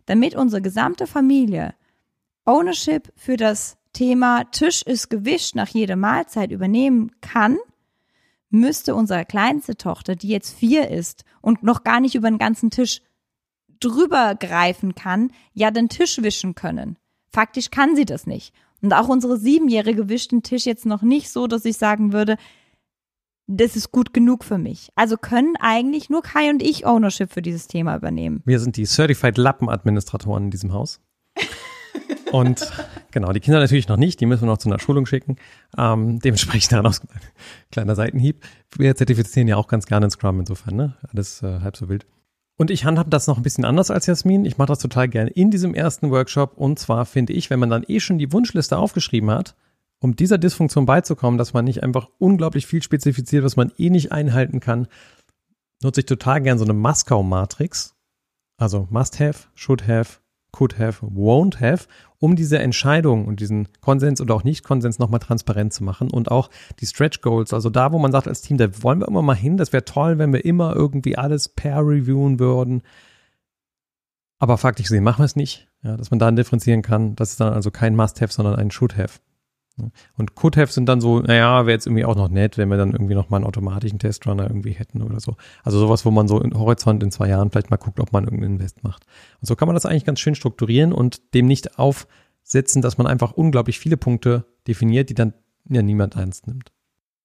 [0.06, 1.74] damit unsere gesamte Familie
[2.46, 7.58] Ownership für das Thema Tisch ist gewischt nach jeder Mahlzeit übernehmen kann,
[8.50, 12.70] müsste unsere kleinste Tochter, die jetzt vier ist und noch gar nicht über den ganzen
[12.70, 13.02] Tisch
[13.80, 16.98] drüber greifen kann, ja den Tisch wischen können.
[17.28, 18.54] Faktisch kann sie das nicht.
[18.80, 22.36] Und auch unsere Siebenjährige wischt den Tisch jetzt noch nicht so, dass ich sagen würde,
[23.46, 24.90] das ist gut genug für mich.
[24.96, 28.42] Also können eigentlich nur Kai und ich Ownership für dieses Thema übernehmen.
[28.44, 31.00] Wir sind die Certified Lappenadministratoren in diesem Haus.
[32.32, 32.72] Und
[33.12, 35.36] genau, die Kinder natürlich noch nicht, die müssen wir noch zu einer Schulung schicken.
[35.78, 37.00] Ähm, dementsprechend daraus
[37.70, 38.44] kleiner Seitenhieb.
[38.76, 40.96] Wir zertifizieren ja auch ganz gerne in Scrum insofern, ne?
[41.12, 42.04] Alles äh, halb so wild.
[42.56, 44.44] Und ich handhab das noch ein bisschen anders als Jasmin.
[44.44, 46.56] Ich mache das total gerne in diesem ersten Workshop.
[46.56, 49.54] Und zwar finde ich, wenn man dann eh schon die Wunschliste aufgeschrieben hat,
[50.00, 54.12] um dieser Dysfunktion beizukommen, dass man nicht einfach unglaublich viel spezifiziert, was man eh nicht
[54.12, 54.88] einhalten kann,
[55.82, 57.94] nutze ich total gern so eine Moskau-Matrix.
[58.58, 60.18] Also must have, should have,
[60.52, 61.86] could have, won't have,
[62.18, 66.48] um diese Entscheidung und diesen Konsens oder auch Nicht-Konsens nochmal transparent zu machen und auch
[66.80, 69.34] die Stretch Goals, also da, wo man sagt als Team, da wollen wir immer mal
[69.34, 72.82] hin, das wäre toll, wenn wir immer irgendwie alles per reviewen würden.
[74.38, 75.68] Aber faktisch gesehen machen wir es nicht.
[75.82, 77.14] Ja, dass man da differenzieren kann.
[77.16, 79.20] Das ist dann also kein Must-Have, sondern ein Should-Have.
[80.16, 82.92] Und Could-Have sind dann so, naja, wäre jetzt irgendwie auch noch nett, wenn wir dann
[82.92, 85.36] irgendwie noch mal einen automatischen Testrunner irgendwie hätten oder so.
[85.64, 88.24] Also sowas, wo man so im Horizont in zwei Jahren vielleicht mal guckt, ob man
[88.24, 89.04] irgendeinen Invest macht.
[89.40, 93.06] Und so kann man das eigentlich ganz schön strukturieren und dem nicht aufsetzen, dass man
[93.06, 95.34] einfach unglaublich viele Punkte definiert, die dann
[95.68, 96.72] ja niemand ernst nimmt.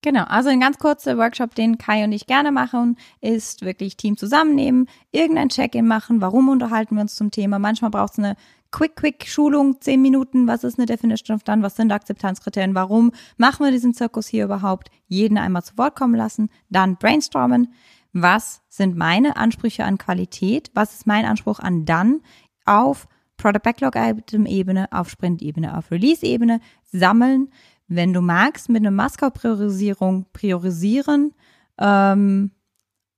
[0.03, 4.17] Genau, also ein ganz kurzer Workshop, den Kai und ich gerne machen, ist wirklich Team
[4.17, 7.59] zusammennehmen, irgendein Check-in machen, warum unterhalten wir uns zum Thema.
[7.59, 8.35] Manchmal braucht es eine
[8.71, 13.71] Quick-Quick-Schulung, zehn Minuten, was ist eine Definition of Done, was sind Akzeptanzkriterien, warum machen wir
[13.71, 17.73] diesen Zirkus hier überhaupt, jeden einmal zu Wort kommen lassen, dann brainstormen,
[18.13, 22.21] was sind meine Ansprüche an Qualität, was ist mein Anspruch an Done?
[22.65, 23.07] Auf
[23.37, 26.59] Product Backlog Item Ebene, auf Sprint Ebene, auf Release Ebene,
[26.91, 27.49] sammeln,
[27.87, 31.33] wenn du magst, mit einer Moskau-Priorisierung priorisieren
[31.77, 32.51] ähm,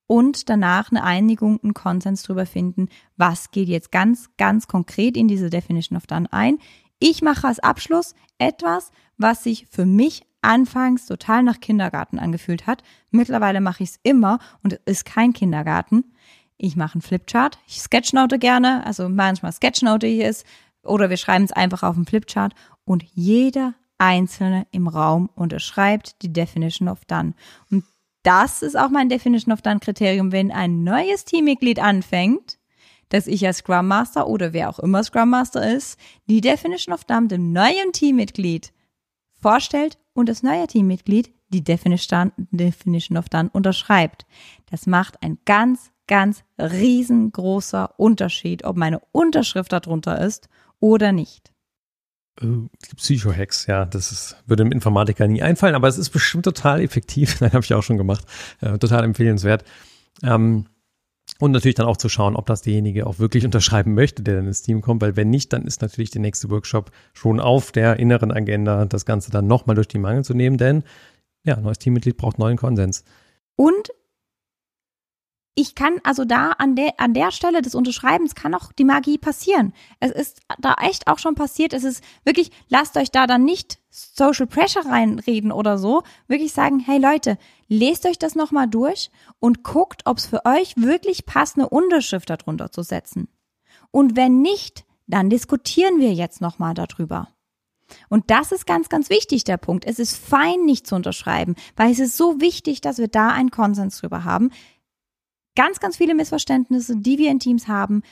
[0.08, 5.28] und danach eine Einigung, einen Konsens darüber finden, was geht jetzt ganz, ganz konkret in
[5.28, 6.60] diese Definition of Done ein.
[7.00, 12.84] Ich mache als Abschluss etwas, was sich für mich anfangs total nach Kindergarten angefühlt hat.
[13.12, 16.14] Mittlerweile mache ich es immer und es ist kein Kindergarten.
[16.58, 17.60] Ich mache einen Flipchart.
[17.68, 20.44] Ich sketchnote gerne, also manchmal sketchnote ich es
[20.84, 22.54] oder wir schreiben es einfach auf dem Flipchart
[22.86, 27.34] und jeder Einzelne im Raum unterschreibt die Definition of Done.
[27.72, 27.86] Und
[28.24, 32.58] das ist auch mein Definition of Done Kriterium, wenn ein neues Teammitglied anfängt,
[33.10, 37.04] dass ich als Scrum Master oder wer auch immer Scrum Master ist, die Definition of
[37.04, 38.74] Done dem neuen Teammitglied
[39.40, 42.32] vorstellt und das neue Teammitglied die Definition,
[43.18, 44.26] of Done unterschreibt.
[44.72, 51.53] Das macht ein ganz, ganz riesengroßer Unterschied, ob meine Unterschrift darunter ist oder nicht.
[52.42, 52.68] Uh,
[52.98, 57.40] Psycho-Hacks, ja, das ist, würde dem Informatiker nie einfallen, aber es ist bestimmt total effektiv.
[57.42, 58.26] Nein, habe ich auch schon gemacht.
[58.62, 59.64] Äh, total empfehlenswert.
[60.24, 60.66] Ähm,
[61.40, 64.48] und natürlich dann auch zu schauen, ob das derjenige auch wirklich unterschreiben möchte, der dann
[64.48, 68.00] ins Team kommt, weil wenn nicht, dann ist natürlich der nächste Workshop schon auf der
[68.00, 70.84] inneren Agenda, das Ganze dann nochmal durch die Mangel zu nehmen, denn
[71.46, 73.04] ja, neues Teammitglied braucht neuen Konsens.
[73.56, 73.90] Und
[75.56, 79.20] ich kann also da an der, an der Stelle des Unterschreibens kann auch die Magie
[79.20, 79.74] passieren.
[80.00, 81.74] Es ist da echt auch schon passiert.
[81.74, 86.02] Es ist wirklich, lasst euch da dann nicht Social Pressure reinreden oder so.
[86.28, 87.38] Wirklich sagen, hey Leute,
[87.68, 92.32] lest euch das nochmal durch und guckt, ob es für euch wirklich passt, eine Unterschrift
[92.32, 93.28] darunter zu setzen.
[93.92, 97.28] Und wenn nicht, dann diskutieren wir jetzt nochmal darüber.
[98.10, 99.86] Und das ist ganz, ganz wichtig, der Punkt.
[99.86, 103.52] Es ist fein, nicht zu unterschreiben, weil es ist so wichtig, dass wir da einen
[103.52, 104.50] Konsens drüber haben
[105.56, 108.04] ganz, ganz viele Missverständnisse, die wir in Teams haben,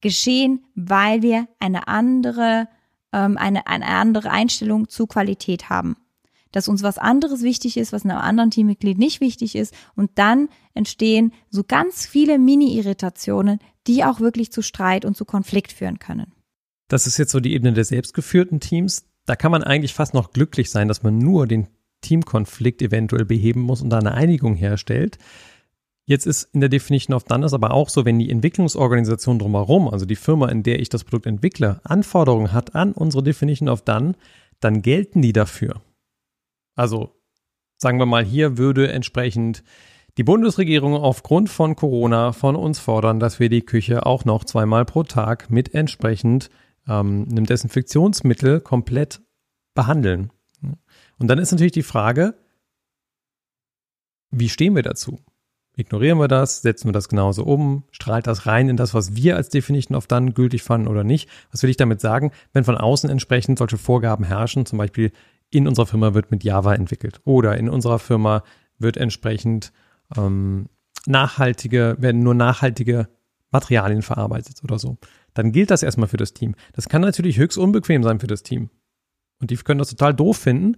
[0.00, 2.68] geschehen, weil wir eine andere,
[3.12, 5.96] ähm, eine, eine andere Einstellung zu Qualität haben.
[6.52, 9.74] Dass uns was anderes wichtig ist, was einem anderen Teammitglied nicht wichtig ist.
[9.94, 15.72] Und dann entstehen so ganz viele Mini-Irritationen, die auch wirklich zu Streit und zu Konflikt
[15.72, 16.32] führen können.
[16.88, 19.04] Das ist jetzt so die Ebene der selbstgeführten Teams.
[19.26, 21.66] Da kann man eigentlich fast noch glücklich sein, dass man nur den
[22.00, 25.18] Teamkonflikt eventuell beheben muss und da eine Einigung herstellt.
[26.08, 29.88] Jetzt ist in der Definition of Done es aber auch so, wenn die Entwicklungsorganisation drumherum,
[29.88, 33.82] also die Firma, in der ich das Produkt entwickle, Anforderungen hat an unsere Definition of
[33.82, 34.14] Done,
[34.60, 35.82] dann gelten die dafür.
[36.76, 37.16] Also
[37.76, 39.64] sagen wir mal, hier würde entsprechend
[40.16, 44.84] die Bundesregierung aufgrund von Corona von uns fordern, dass wir die Küche auch noch zweimal
[44.84, 46.50] pro Tag mit entsprechend
[46.88, 49.20] ähm, einem Desinfektionsmittel komplett
[49.74, 50.30] behandeln.
[51.18, 52.34] Und dann ist natürlich die Frage,
[54.30, 55.18] wie stehen wir dazu?
[55.78, 59.36] Ignorieren wir das, setzen wir das genauso um, strahlt das rein in das, was wir
[59.36, 61.28] als Definition of Done gültig fanden oder nicht.
[61.50, 62.32] Was will ich damit sagen?
[62.54, 65.12] Wenn von außen entsprechend solche Vorgaben herrschen, zum Beispiel
[65.50, 68.42] in unserer Firma wird mit Java entwickelt oder in unserer Firma
[68.78, 69.72] wird entsprechend
[70.16, 70.70] ähm,
[71.04, 73.08] nachhaltige, werden nur nachhaltige
[73.50, 74.96] Materialien verarbeitet oder so,
[75.34, 76.54] dann gilt das erstmal für das Team.
[76.72, 78.70] Das kann natürlich höchst unbequem sein für das Team.
[79.40, 80.76] Und die können das total doof finden,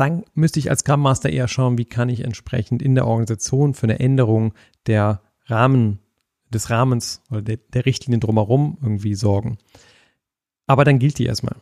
[0.00, 3.74] dann müsste ich als Scrum Master eher schauen, wie kann ich entsprechend in der Organisation
[3.74, 4.54] für eine Änderung
[4.86, 5.98] der Rahmen,
[6.48, 9.58] des Rahmens oder der, der Richtlinien drumherum irgendwie sorgen.
[10.66, 11.56] Aber dann gilt die erstmal.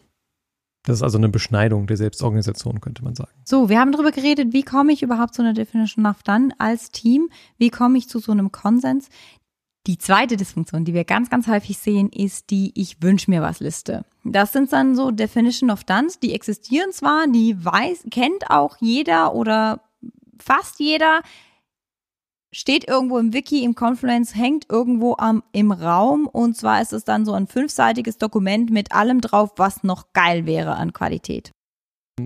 [0.85, 3.33] Das ist also eine Beschneidung der Selbstorganisation, könnte man sagen.
[3.45, 6.91] So, wir haben darüber geredet, wie komme ich überhaupt zu einer Definition of Done als
[6.91, 7.29] Team?
[7.59, 9.09] Wie komme ich zu so einem Konsens?
[9.89, 13.61] Die zweite Dysfunktion, die wir ganz, ganz häufig sehen, ist die Ich wünsche mir was
[13.61, 14.05] Liste.
[14.23, 19.35] Das sind dann so Definition of Dance, die existieren zwar, die weiß, kennt auch jeder
[19.35, 19.81] oder
[20.39, 21.23] fast jeder,
[22.53, 27.05] steht irgendwo im Wiki, im Confluence, hängt irgendwo am, im Raum und zwar ist es
[27.05, 31.51] dann so ein fünfseitiges Dokument mit allem drauf, was noch geil wäre an Qualität.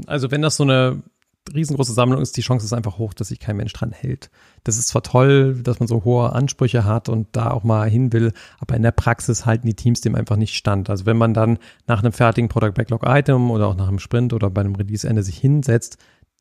[0.09, 1.05] Also wenn das so eine
[1.52, 4.31] riesengroße Sammlung ist, die Chance ist einfach hoch, dass sich kein Mensch dran hält.
[4.64, 8.12] Das ist zwar toll, dass man so hohe Ansprüche hat und da auch mal hin
[8.12, 10.88] will, aber in der Praxis halten die Teams dem einfach nicht stand.
[10.88, 14.33] Also wenn man dann nach einem fertigen Product Backlog Item oder auch nach einem Sprint
[14.33, 15.98] oder bei einem Release-Ende sich hinsetzt,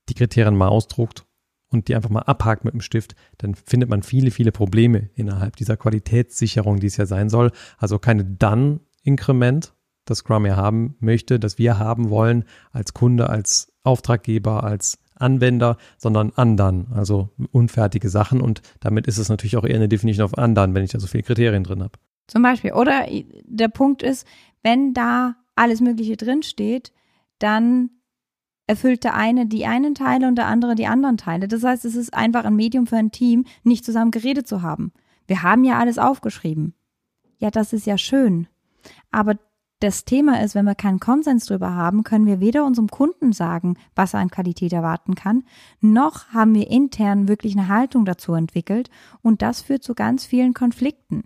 [0.09, 1.25] die Kriterien mal ausdruckt
[1.69, 5.55] und die einfach mal abhakt mit dem Stift, dann findet man viele, viele Probleme innerhalb
[5.55, 7.51] dieser Qualitätssicherung, die es ja sein soll.
[7.77, 9.73] Also keine Done-Inkrement,
[10.05, 15.77] das Scrum ja haben möchte, das wir haben wollen als Kunde, als Auftraggeber, als Anwender,
[15.97, 18.41] sondern andern, also unfertige Sachen.
[18.41, 21.07] Und damit ist es natürlich auch eher eine Definition of andern, wenn ich da so
[21.07, 21.93] viele Kriterien drin habe.
[22.27, 22.73] Zum Beispiel.
[22.73, 23.05] Oder
[23.45, 24.25] der Punkt ist,
[24.63, 26.91] wenn da alles Mögliche drinsteht,
[27.39, 27.89] dann
[28.67, 31.47] erfüllt der eine die einen Teile und der andere die anderen Teile.
[31.47, 34.93] Das heißt, es ist einfach ein Medium für ein Team, nicht zusammen geredet zu haben.
[35.27, 36.73] Wir haben ja alles aufgeschrieben.
[37.37, 38.47] Ja, das ist ja schön.
[39.11, 39.35] Aber
[39.81, 43.77] das Thema ist, wenn wir keinen Konsens drüber haben, können wir weder unserem Kunden sagen,
[43.95, 45.43] was er an Qualität erwarten kann,
[45.81, 48.89] noch haben wir intern wirklich eine Haltung dazu entwickelt
[49.23, 51.23] und das führt zu ganz vielen Konflikten.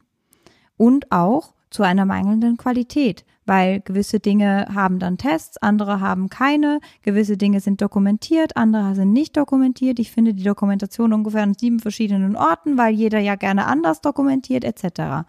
[0.78, 6.80] Und auch zu einer mangelnden Qualität, weil gewisse Dinge haben dann Tests, andere haben keine,
[7.04, 10.00] gewisse Dinge sind dokumentiert, andere sind nicht dokumentiert.
[10.00, 14.64] Ich finde die Dokumentation ungefähr an sieben verschiedenen Orten, weil jeder ja gerne anders dokumentiert
[14.64, 15.28] etc.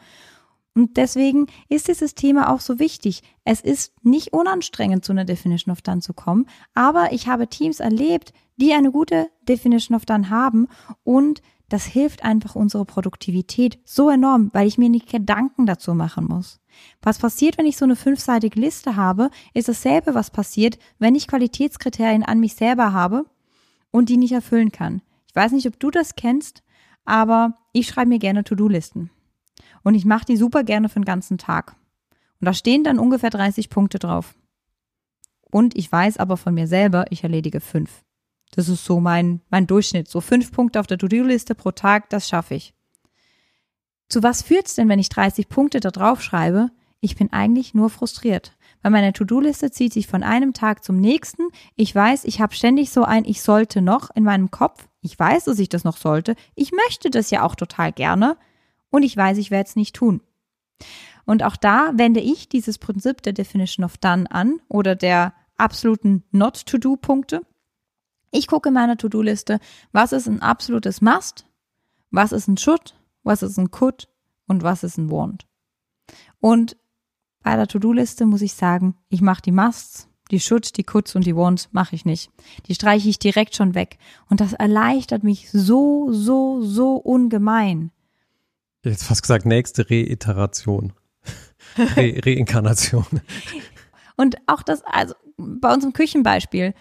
[0.77, 3.23] Und deswegen ist dieses Thema auch so wichtig.
[3.45, 7.81] Es ist nicht unanstrengend, zu einer Definition of Done zu kommen, aber ich habe Teams
[7.81, 10.69] erlebt, die eine gute Definition of Done haben
[11.03, 16.27] und das hilft einfach unsere Produktivität so enorm, weil ich mir nicht Gedanken dazu machen
[16.27, 16.61] muss.
[17.01, 21.27] Was passiert, wenn ich so eine fünfseitige Liste habe, ist dasselbe, was passiert, wenn ich
[21.27, 23.25] Qualitätskriterien an mich selber habe
[23.91, 25.01] und die nicht erfüllen kann.
[25.27, 26.63] Ich weiß nicht, ob du das kennst,
[27.07, 29.11] aber ich schreibe mir gerne To-Do-Listen.
[29.87, 31.77] Und ich mache die super gerne für den ganzen Tag.
[32.41, 34.35] Und da stehen dann ungefähr 30 Punkte drauf.
[35.49, 38.03] Und ich weiß aber von mir selber, ich erledige fünf.
[38.51, 40.09] Das ist so mein, mein Durchschnitt.
[40.09, 42.75] So fünf Punkte auf der To-Do-Liste pro Tag, das schaffe ich.
[44.09, 46.73] Zu was führt's denn, wenn ich 30 Punkte da drauf schreibe?
[46.99, 51.45] Ich bin eigentlich nur frustriert, weil meine To-Do-Liste zieht sich von einem Tag zum nächsten.
[51.77, 54.89] Ich weiß, ich habe ständig so ein Ich sollte noch in meinem Kopf.
[55.01, 56.35] Ich weiß, dass ich das noch sollte.
[56.57, 58.37] Ich möchte das ja auch total gerne.
[58.97, 60.23] Und ich weiß, ich werde es nicht tun.
[61.27, 66.25] Und auch da wende ich dieses Prinzip der Definition of Done an oder der absoluten
[66.31, 67.43] Not-to-Do-Punkte.
[68.31, 69.61] Ich gucke in meiner To-Do-Liste,
[69.93, 71.45] was ist ein absolutes Must,
[72.11, 74.09] was ist ein Should, was ist ein Could
[74.47, 75.47] und was ist ein Want.
[76.41, 76.79] Und
[77.43, 81.27] bei der To-Do-Liste muss ich sagen, ich mache die Musts, die Should, die Coulds und
[81.27, 82.31] die Wants mache ich nicht.
[82.67, 83.99] Die streiche ich direkt schon weg.
[84.31, 87.91] Und das erleichtert mich so, so, so ungemein.
[88.91, 90.93] Jetzt fast gesagt, nächste Reiteration.
[91.79, 93.07] Re Reinkarnation.
[94.17, 96.73] Und auch das, also bei unserem Küchenbeispiel,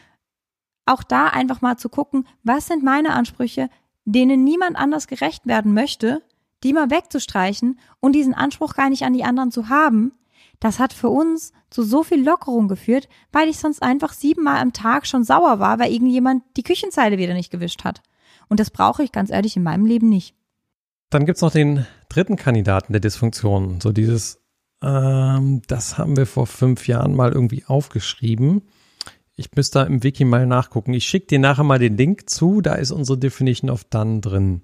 [0.85, 3.69] auch da einfach mal zu gucken, was sind meine Ansprüche,
[4.05, 6.21] denen niemand anders gerecht werden möchte,
[6.63, 10.13] die mal wegzustreichen und diesen Anspruch gar nicht an die anderen zu haben,
[10.59, 14.73] das hat für uns zu so viel Lockerung geführt, weil ich sonst einfach siebenmal am
[14.73, 18.01] Tag schon sauer war, weil irgendjemand die Küchenzeile wieder nicht gewischt hat.
[18.47, 20.35] Und das brauche ich ganz ehrlich in meinem Leben nicht.
[21.09, 23.79] Dann gibt's noch den dritten Kandidaten der Dysfunktion.
[23.81, 24.41] So dieses,
[24.81, 28.63] ähm, das haben wir vor fünf Jahren mal irgendwie aufgeschrieben.
[29.35, 30.93] Ich müsste da im Wiki mal nachgucken.
[30.93, 32.61] Ich schicke dir nachher mal den Link zu.
[32.61, 34.61] Da ist unsere Definition of Done drin.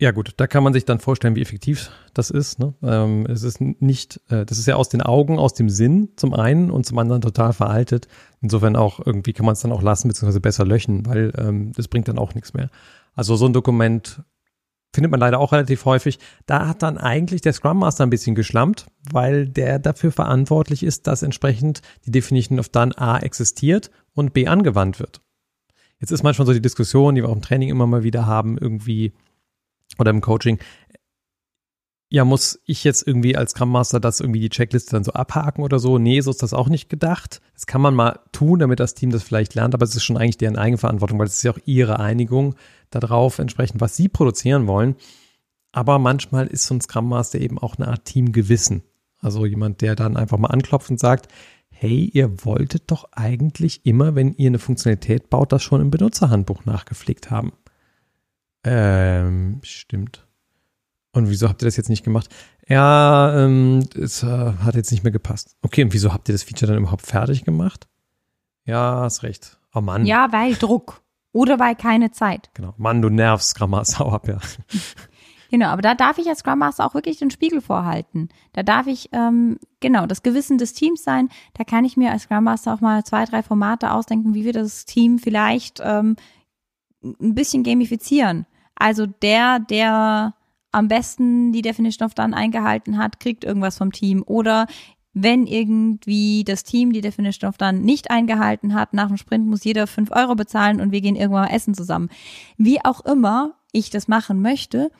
[0.00, 2.58] Ja gut, da kann man sich dann vorstellen, wie effektiv das ist.
[2.58, 2.74] Ne?
[2.82, 6.34] Ähm, es ist nicht, äh, das ist ja aus den Augen, aus dem Sinn zum
[6.34, 8.08] einen und zum anderen total veraltet.
[8.42, 11.86] Insofern auch irgendwie kann man es dann auch lassen beziehungsweise besser löschen, weil ähm, das
[11.86, 12.70] bringt dann auch nichts mehr.
[13.14, 14.24] Also so ein Dokument
[14.94, 16.18] findet man leider auch relativ häufig.
[16.46, 21.06] Da hat dann eigentlich der Scrum Master ein bisschen geschlampt, weil der dafür verantwortlich ist,
[21.06, 25.20] dass entsprechend die Definition of Done A existiert und B angewandt wird.
[26.00, 28.56] Jetzt ist manchmal so die Diskussion, die wir auch im Training immer mal wieder haben,
[28.56, 29.12] irgendwie
[29.98, 30.58] oder im Coaching.
[32.10, 35.64] Ja, muss ich jetzt irgendwie als Scrum Master das irgendwie die Checkliste dann so abhaken
[35.64, 35.98] oder so?
[35.98, 37.40] Nee, so ist das auch nicht gedacht.
[37.54, 40.16] Das kann man mal tun, damit das Team das vielleicht lernt, aber es ist schon
[40.16, 42.54] eigentlich deren Eigenverantwortung, weil es ist ja auch ihre Einigung
[42.90, 44.96] darauf entsprechend, was sie produzieren wollen.
[45.72, 48.84] Aber manchmal ist so ein Scrum Master eben auch eine Art Teamgewissen.
[49.18, 51.26] Also jemand, der dann einfach mal anklopft und sagt,
[51.70, 56.64] hey, ihr wolltet doch eigentlich immer, wenn ihr eine Funktionalität baut, das schon im Benutzerhandbuch
[56.64, 57.52] nachgepflegt haben.
[58.62, 60.26] Ähm, stimmt.
[61.14, 62.28] Und wieso habt ihr das jetzt nicht gemacht?
[62.68, 65.56] Ja, ähm, es äh, hat jetzt nicht mehr gepasst.
[65.62, 67.86] Okay, und wieso habt ihr das Feature dann überhaupt fertig gemacht?
[68.64, 69.58] Ja, hast recht.
[69.72, 70.06] Oh Mann.
[70.06, 71.02] Ja, weil Druck.
[71.32, 72.50] Oder weil keine Zeit.
[72.54, 72.74] Genau.
[72.76, 74.38] Mann, du nervst, Grammar, sau ab, ja.
[75.50, 78.28] Genau, aber da darf ich als Scrum Master auch wirklich den Spiegel vorhalten.
[78.54, 81.28] Da darf ich, ähm, genau, das Gewissen des Teams sein.
[81.52, 84.52] Da kann ich mir als Scrum Master auch mal zwei, drei Formate ausdenken, wie wir
[84.52, 86.16] das Team vielleicht ähm,
[87.04, 88.46] ein bisschen gamifizieren.
[88.74, 90.34] Also der, der
[90.74, 94.22] am besten die Definition of Done eingehalten hat, kriegt irgendwas vom Team.
[94.26, 94.66] Oder
[95.12, 99.64] wenn irgendwie das Team die Definition of Done nicht eingehalten hat, nach dem Sprint muss
[99.64, 102.10] jeder fünf Euro bezahlen und wir gehen irgendwann mal essen zusammen.
[102.56, 104.90] Wie auch immer ich das machen möchte,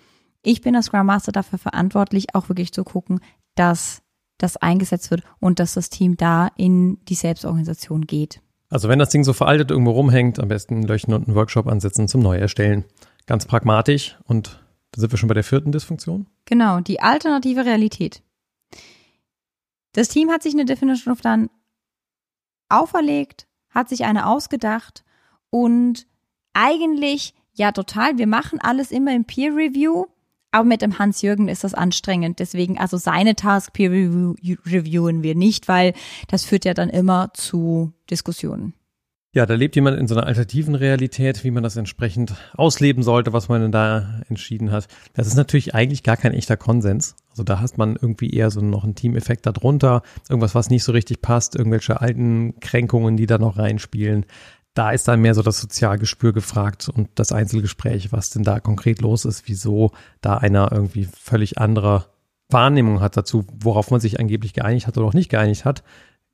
[0.42, 3.20] ich bin als Scrum Master dafür verantwortlich, auch wirklich zu gucken,
[3.54, 4.02] dass
[4.38, 8.40] das eingesetzt wird und dass das Team da in die Selbstorganisation geht.
[8.68, 12.08] Also wenn das Ding so veraltet irgendwo rumhängt, am besten löschen und einen Workshop ansetzen
[12.08, 12.84] zum Neuerstellen.
[13.26, 14.63] Ganz pragmatisch und
[14.94, 16.26] da sind wir schon bei der vierten Dysfunktion.
[16.44, 18.22] Genau, die alternative Realität.
[19.92, 21.50] Das Team hat sich eine Definition of Done
[22.68, 25.04] auferlegt, hat sich eine ausgedacht
[25.50, 26.06] und
[26.52, 30.06] eigentlich, ja total, wir machen alles immer im Peer Review,
[30.52, 32.38] aber mit dem Hans-Jürgen ist das anstrengend.
[32.38, 34.34] Deswegen, also seine Task Peer Review
[34.64, 35.94] reviewen wir nicht, weil
[36.28, 38.74] das führt ja dann immer zu Diskussionen.
[39.34, 43.32] Ja, da lebt jemand in so einer alternativen Realität, wie man das entsprechend ausleben sollte,
[43.32, 44.86] was man denn da entschieden hat.
[45.12, 47.16] Das ist natürlich eigentlich gar kein echter Konsens.
[47.30, 50.92] Also da hast man irgendwie eher so noch einen Teameffekt darunter, irgendwas, was nicht so
[50.92, 54.24] richtig passt, irgendwelche alten Kränkungen, die da noch reinspielen.
[54.72, 59.00] Da ist dann mehr so das Sozialgespür gefragt und das Einzelgespräch, was denn da konkret
[59.00, 62.06] los ist, wieso da einer irgendwie völlig andere
[62.50, 65.82] Wahrnehmung hat dazu, worauf man sich angeblich geeinigt hat oder auch nicht geeinigt hat.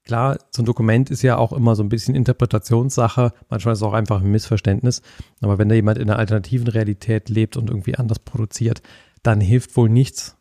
[0.04, 3.32] Klar, so ein Dokument ist ja auch immer so ein bisschen Interpretationssache.
[3.48, 5.02] Manchmal ist es auch einfach ein Missverständnis.
[5.40, 8.82] Aber wenn da jemand in einer alternativen Realität lebt und irgendwie anders produziert,
[9.22, 10.36] dann hilft wohl nichts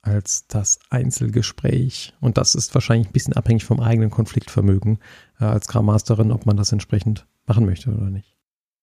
[0.00, 2.14] als das Einzelgespräch.
[2.20, 4.98] Und das ist wahrscheinlich ein bisschen abhängig vom eigenen Konfliktvermögen
[5.40, 8.34] äh, als Grammasterin, ob man das entsprechend machen möchte oder nicht.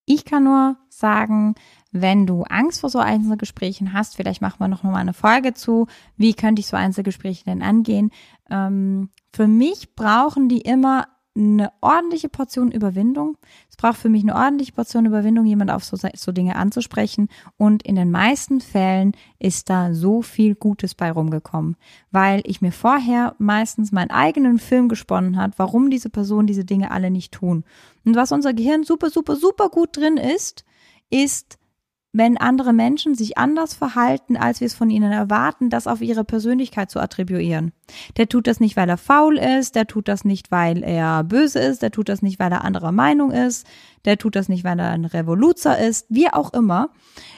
[0.06, 1.54] Ich kann nur sagen,
[1.92, 5.88] wenn du Angst vor so Einzelgesprächen hast, vielleicht machen wir noch mal eine Folge zu,
[6.18, 8.10] wie könnte ich so Einzelgespräche denn angehen.
[8.50, 11.08] Ähm, für mich brauchen die immer
[11.40, 13.38] eine ordentliche Portion Überwindung.
[13.70, 17.30] Es braucht für mich eine ordentliche Portion Überwindung, jemand auf so, so Dinge anzusprechen.
[17.58, 21.78] Und in den meisten Fällen ist da so viel Gutes bei rumgekommen,
[22.12, 26.92] weil ich mir vorher meistens meinen eigenen Film gesponnen hat, warum diese Person diese Dinge
[26.92, 27.64] alle nicht tun.
[28.04, 30.66] Und was unser Gehirn super, super, super gut drin ist,
[31.10, 31.59] ist
[32.12, 36.24] wenn andere Menschen sich anders verhalten, als wir es von ihnen erwarten, das auf ihre
[36.24, 37.72] Persönlichkeit zu attribuieren.
[38.18, 41.60] Der tut das nicht, weil er faul ist, der tut das nicht, weil er böse
[41.60, 43.68] ist, der tut das nicht, weil er anderer Meinung ist,
[44.06, 46.90] der tut das nicht, weil er ein Revoluzer ist, wie auch immer.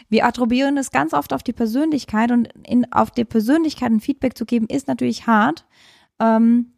[0.07, 4.37] Wir attribuieren es ganz oft auf die Persönlichkeit und in, auf die Persönlichkeit ein Feedback
[4.37, 5.65] zu geben, ist natürlich hart.
[6.19, 6.73] Ähm,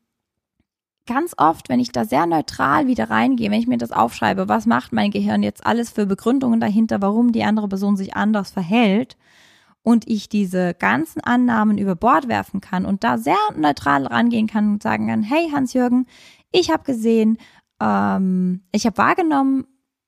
[1.06, 4.66] ganz oft, wenn ich da sehr neutral wieder reingehe, wenn ich mir das aufschreibe, was
[4.66, 9.18] macht mein Gehirn jetzt alles für Begründungen dahinter, warum die andere Person sich anders verhält
[9.82, 14.74] und ich diese ganzen Annahmen über Bord werfen kann und da sehr neutral rangehen kann
[14.74, 16.06] und sagen kann, hey Hans-Jürgen,
[16.51, 17.38] ich habe gesehen,
[17.82, 19.66] ähm, ich habe wahrgenommen,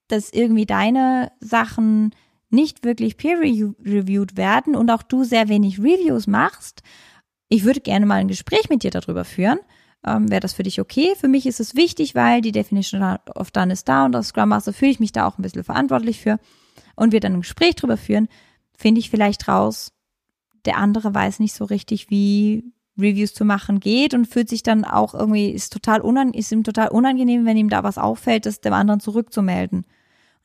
[0.08, 2.16] dass irgendwie deine Sachen
[2.50, 6.84] nicht wirklich peer-reviewed werden und auch du sehr wenig Reviews machst.
[7.50, 9.60] Ich würde gerne mal ein Gespräch mit dir darüber führen
[10.06, 11.14] ähm, wäre das für dich okay?
[11.18, 14.50] Für mich ist es wichtig, weil die Definition of Done ist da und als Scrum
[14.50, 16.40] Master fühle ich mich da auch ein bisschen verantwortlich für
[16.96, 18.28] und wir dann ein Gespräch drüber führen,
[18.78, 19.92] finde ich vielleicht raus,
[20.66, 22.64] der andere weiß nicht so richtig, wie
[22.98, 26.64] Reviews zu machen geht und fühlt sich dann auch irgendwie, ist total unan, ist ihm
[26.64, 29.86] total unangenehm, wenn ihm da was auffällt, das dem anderen zurückzumelden.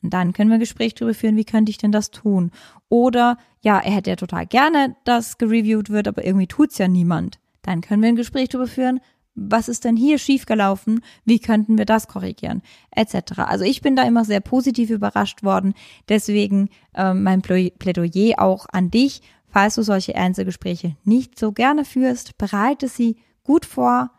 [0.02, 2.50] Und dann können wir ein Gespräch darüber führen, wie könnte ich denn das tun?
[2.88, 7.38] Oder, ja, er hätte ja total gerne, dass gereviewt wird, aber irgendwie tut's ja niemand.
[7.62, 9.00] Dann können wir ein Gespräch darüber führen,
[9.35, 13.39] was ist denn hier schiefgelaufen, wie könnten wir das korrigieren, etc.
[13.39, 15.74] Also ich bin da immer sehr positiv überrascht worden.
[16.09, 22.39] Deswegen ähm, mein Plädoyer auch an dich, falls du solche Einzelgespräche nicht so gerne führst,
[22.39, 24.11] bereite sie gut vor,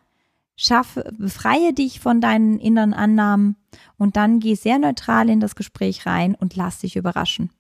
[0.56, 3.56] schaffe, befreie dich von deinen inneren Annahmen
[3.98, 7.52] und dann geh sehr neutral in das Gespräch rein und lass dich überraschen.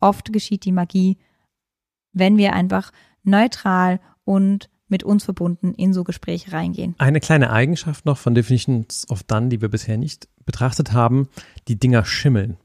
[0.00, 1.18] Oft geschieht die Magie,
[2.12, 2.90] wenn wir einfach
[3.22, 6.94] neutral und mit uns verbunden in so Gespräche reingehen.
[6.98, 11.28] Eine kleine Eigenschaft noch von Definitions of Done, die wir bisher nicht betrachtet haben,
[11.68, 12.56] die Dinger schimmeln.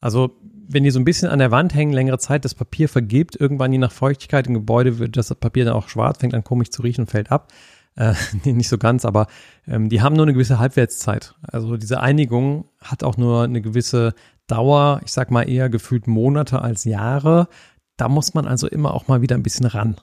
[0.00, 0.36] Also
[0.68, 3.72] wenn die so ein bisschen an der Wand hängen, längere Zeit, das Papier vergibt, irgendwann
[3.72, 6.82] je nach Feuchtigkeit im Gebäude wird das Papier dann auch schwarz, fängt an komisch zu
[6.82, 7.52] riechen und fällt ab.
[7.94, 9.26] Äh, nicht so ganz, aber
[9.66, 11.34] ähm, die haben nur eine gewisse Halbwertszeit.
[11.42, 14.14] Also diese Einigung hat auch nur eine gewisse
[14.46, 17.48] Dauer, ich sag mal eher gefühlt Monate als Jahre.
[17.96, 19.96] Da muss man also immer auch mal wieder ein bisschen ran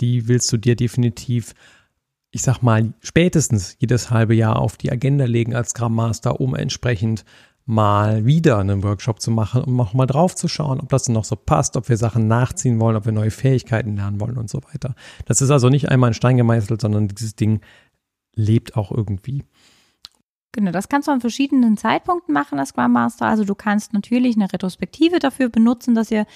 [0.00, 1.54] die willst du dir definitiv,
[2.30, 6.54] ich sag mal, spätestens jedes halbe Jahr auf die Agenda legen als Scrum Master, um
[6.54, 7.24] entsprechend
[7.66, 11.24] mal wieder einen Workshop zu machen, um auch mal drauf zu schauen, ob das noch
[11.24, 14.60] so passt, ob wir Sachen nachziehen wollen, ob wir neue Fähigkeiten lernen wollen und so
[14.72, 14.94] weiter.
[15.26, 17.60] Das ist also nicht einmal ein Stein gemeißelt, sondern dieses Ding
[18.34, 19.44] lebt auch irgendwie.
[20.52, 23.26] Genau, das kannst du an verschiedenen Zeitpunkten machen als Scrum Master.
[23.26, 26.26] Also du kannst natürlich eine Retrospektive dafür benutzen, dass ihr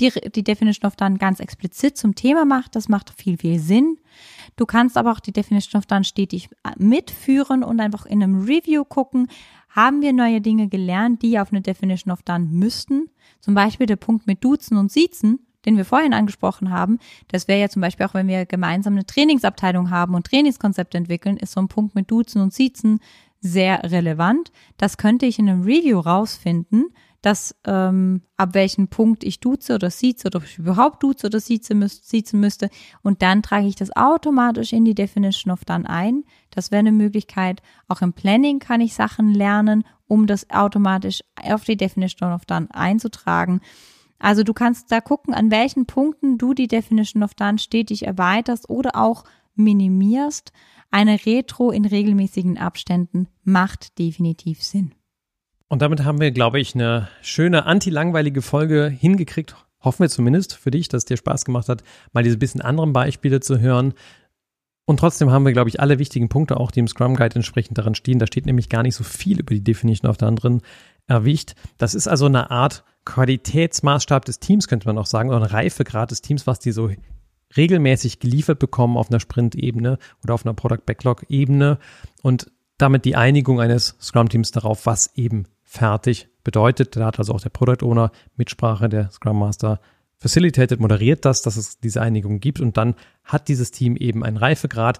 [0.00, 2.76] die, die Definition of Done ganz explizit zum Thema macht.
[2.76, 3.98] Das macht viel, viel Sinn.
[4.56, 8.84] Du kannst aber auch die Definition of Done stetig mitführen und einfach in einem Review
[8.84, 9.28] gucken,
[9.68, 13.08] haben wir neue Dinge gelernt, die auf eine Definition of Done müssten.
[13.40, 16.98] Zum Beispiel der Punkt mit Duzen und Siezen, den wir vorhin angesprochen haben.
[17.28, 21.36] Das wäre ja zum Beispiel auch, wenn wir gemeinsam eine Trainingsabteilung haben und Trainingskonzepte entwickeln,
[21.36, 23.00] ist so ein Punkt mit Duzen und Siezen
[23.40, 24.50] sehr relevant.
[24.76, 26.86] Das könnte ich in einem Review rausfinden,
[27.22, 31.40] dass ähm, ab welchem Punkt ich duze oder sieze oder ob ich überhaupt duze oder
[31.40, 32.70] sieze müß, siezen müsste.
[33.02, 36.24] Und dann trage ich das automatisch in die Definition of Done ein.
[36.50, 37.62] Das wäre eine Möglichkeit.
[37.88, 42.68] Auch im Planning kann ich Sachen lernen, um das automatisch auf die Definition of Done
[42.70, 43.60] einzutragen.
[44.18, 48.68] Also du kannst da gucken, an welchen Punkten du die Definition of Done stetig erweiterst
[48.68, 50.52] oder auch minimierst.
[50.90, 54.92] Eine Retro in regelmäßigen Abständen macht definitiv Sinn.
[55.70, 59.54] Und damit haben wir, glaube ich, eine schöne anti-langweilige Folge hingekriegt.
[59.80, 62.92] Hoffen wir zumindest für dich, dass es dir Spaß gemacht hat, mal diese bisschen anderen
[62.92, 63.94] Beispiele zu hören.
[64.84, 67.78] Und trotzdem haben wir, glaube ich, alle wichtigen Punkte, auch die im Scrum Guide entsprechend
[67.78, 68.18] daran stehen.
[68.18, 70.62] Da steht nämlich gar nicht so viel über die Definition auf der anderen
[71.06, 71.54] erwicht.
[71.78, 76.10] Das ist also eine Art Qualitätsmaßstab des Teams, könnte man auch sagen, oder ein Reifegrad
[76.10, 76.90] des Teams, was die so
[77.56, 81.78] regelmäßig geliefert bekommen auf einer Sprint-Ebene oder auf einer Product Backlog-Ebene
[82.22, 86.96] und damit die Einigung eines Scrum-Teams darauf, was eben fertig bedeutet.
[86.96, 89.80] Da hat also auch der Product Owner Mitsprache, der Scrum Master
[90.16, 94.36] facilitated, moderiert das, dass es diese Einigung gibt und dann hat dieses Team eben einen
[94.36, 94.98] Reifegrad.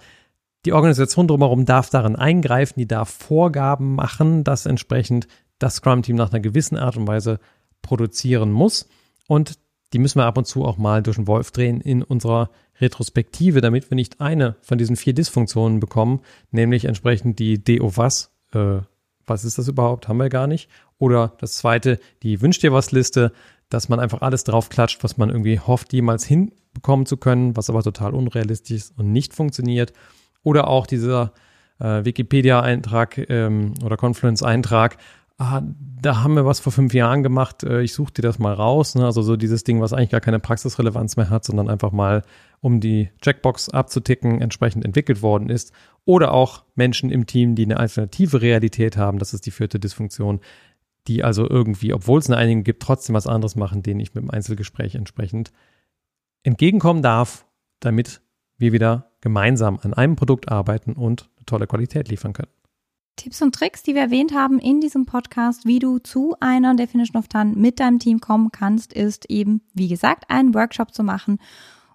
[0.64, 5.26] Die Organisation drumherum darf darin eingreifen, die darf Vorgaben machen, dass entsprechend
[5.58, 7.40] das Scrum-Team nach einer gewissen Art und Weise
[7.82, 8.88] produzieren muss.
[9.26, 9.58] Und
[9.92, 12.48] die müssen wir ab und zu auch mal durch den Wolf drehen in unserer
[12.80, 16.20] Retrospektive, damit wir nicht eine von diesen vier Dysfunktionen bekommen,
[16.52, 18.78] nämlich entsprechend die DO was, äh,
[19.30, 20.68] was ist das überhaupt, haben wir gar nicht.
[20.98, 23.32] Oder das zweite, die Wünsch dir was Liste,
[23.70, 27.82] dass man einfach alles draufklatscht, was man irgendwie hofft, jemals hinbekommen zu können, was aber
[27.82, 29.92] total unrealistisch ist und nicht funktioniert.
[30.42, 31.32] Oder auch dieser
[31.78, 34.98] äh, Wikipedia-Eintrag ähm, oder Confluence-Eintrag,
[35.40, 35.62] ah,
[36.02, 38.94] da haben wir was vor fünf Jahren gemacht, äh, ich suche dir das mal raus.
[38.94, 39.04] Ne?
[39.04, 42.22] Also so dieses Ding, was eigentlich gar keine Praxisrelevanz mehr hat, sondern einfach mal,
[42.60, 45.72] um die Checkbox abzuticken, entsprechend entwickelt worden ist.
[46.04, 50.40] Oder auch Menschen im Team, die eine alternative Realität haben, das ist die vierte Dysfunktion,
[51.08, 54.22] die also irgendwie, obwohl es eine Einigung gibt, trotzdem was anderes machen, denen ich mit
[54.22, 55.52] dem Einzelgespräch entsprechend
[56.42, 57.46] entgegenkommen darf,
[57.80, 58.20] damit
[58.58, 62.50] wir wieder gemeinsam an einem Produkt arbeiten und eine tolle Qualität liefern können.
[63.20, 67.20] Tipps und Tricks, die wir erwähnt haben in diesem Podcast, wie du zu einer Definition
[67.20, 71.38] of Done mit deinem Team kommen kannst, ist eben, wie gesagt, einen Workshop zu machen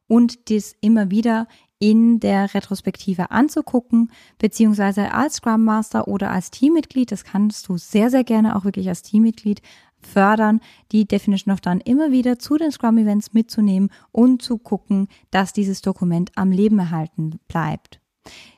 [0.06, 1.48] und das immer wieder
[1.80, 8.12] in der Retrospektive anzugucken, beziehungsweise als Scrum Master oder als Teammitglied, das kannst du sehr,
[8.12, 9.64] sehr gerne auch wirklich als Teammitglied
[10.00, 10.60] fördern,
[10.92, 15.54] die Definition of Done immer wieder zu den Scrum Events mitzunehmen und zu gucken, dass
[15.54, 18.00] dieses Dokument am Leben erhalten bleibt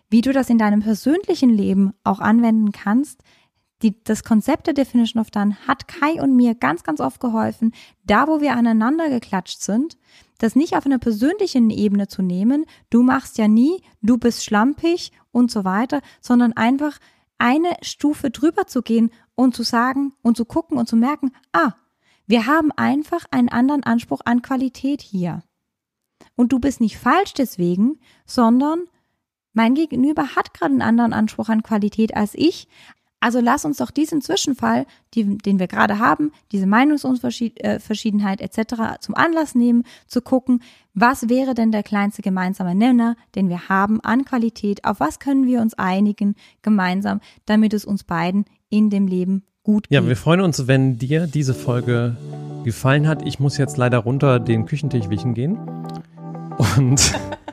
[0.09, 3.21] wie du das in deinem persönlichen Leben auch anwenden kannst.
[3.83, 7.73] Die, das Konzept der Definition of Done hat Kai und mir ganz, ganz oft geholfen,
[8.03, 9.97] da wo wir aneinander geklatscht sind,
[10.39, 15.11] das nicht auf einer persönlichen Ebene zu nehmen, du machst ja nie, du bist schlampig
[15.31, 16.97] und so weiter, sondern einfach
[17.37, 21.73] eine Stufe drüber zu gehen und zu sagen und zu gucken und zu merken, ah,
[22.25, 25.43] wir haben einfach einen anderen Anspruch an Qualität hier.
[26.35, 28.81] Und du bist nicht falsch deswegen, sondern
[29.57, 32.67] mein Gegenüber hat gerade einen anderen Anspruch an Qualität als ich.
[33.19, 34.85] Also lass uns doch diesen Zwischenfall,
[35.15, 38.99] die, den wir gerade haben, diese Meinungsunverschiedenheit etc.
[39.01, 40.61] zum Anlass nehmen, zu gucken,
[40.93, 45.47] was wäre denn der kleinste gemeinsame Nenner, den wir haben an Qualität, auf was können
[45.47, 49.95] wir uns einigen gemeinsam, damit es uns beiden in dem Leben gut geht.
[49.95, 52.15] Ja, wir freuen uns, wenn dir diese Folge
[52.63, 53.25] gefallen hat.
[53.25, 55.57] Ich muss jetzt leider runter den Küchentisch wischen gehen.
[56.77, 57.37] Und äh,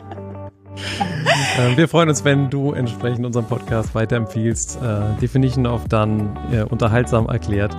[1.77, 7.27] wir freuen uns, wenn du entsprechend unseren Podcast weiterempfiehlst, äh, Definition of Done äh, unterhaltsam
[7.27, 7.77] erklärt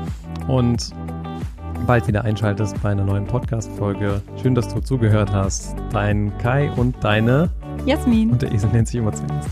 [0.47, 0.91] und
[1.85, 4.21] bald wieder einschaltest bei einer neuen Podcast-Folge.
[4.41, 5.75] Schön, dass du zugehört hast.
[5.91, 7.49] Dein Kai und deine
[7.85, 8.31] Jasmin.
[8.31, 9.49] Und der Esel nennt sich immer zuerst.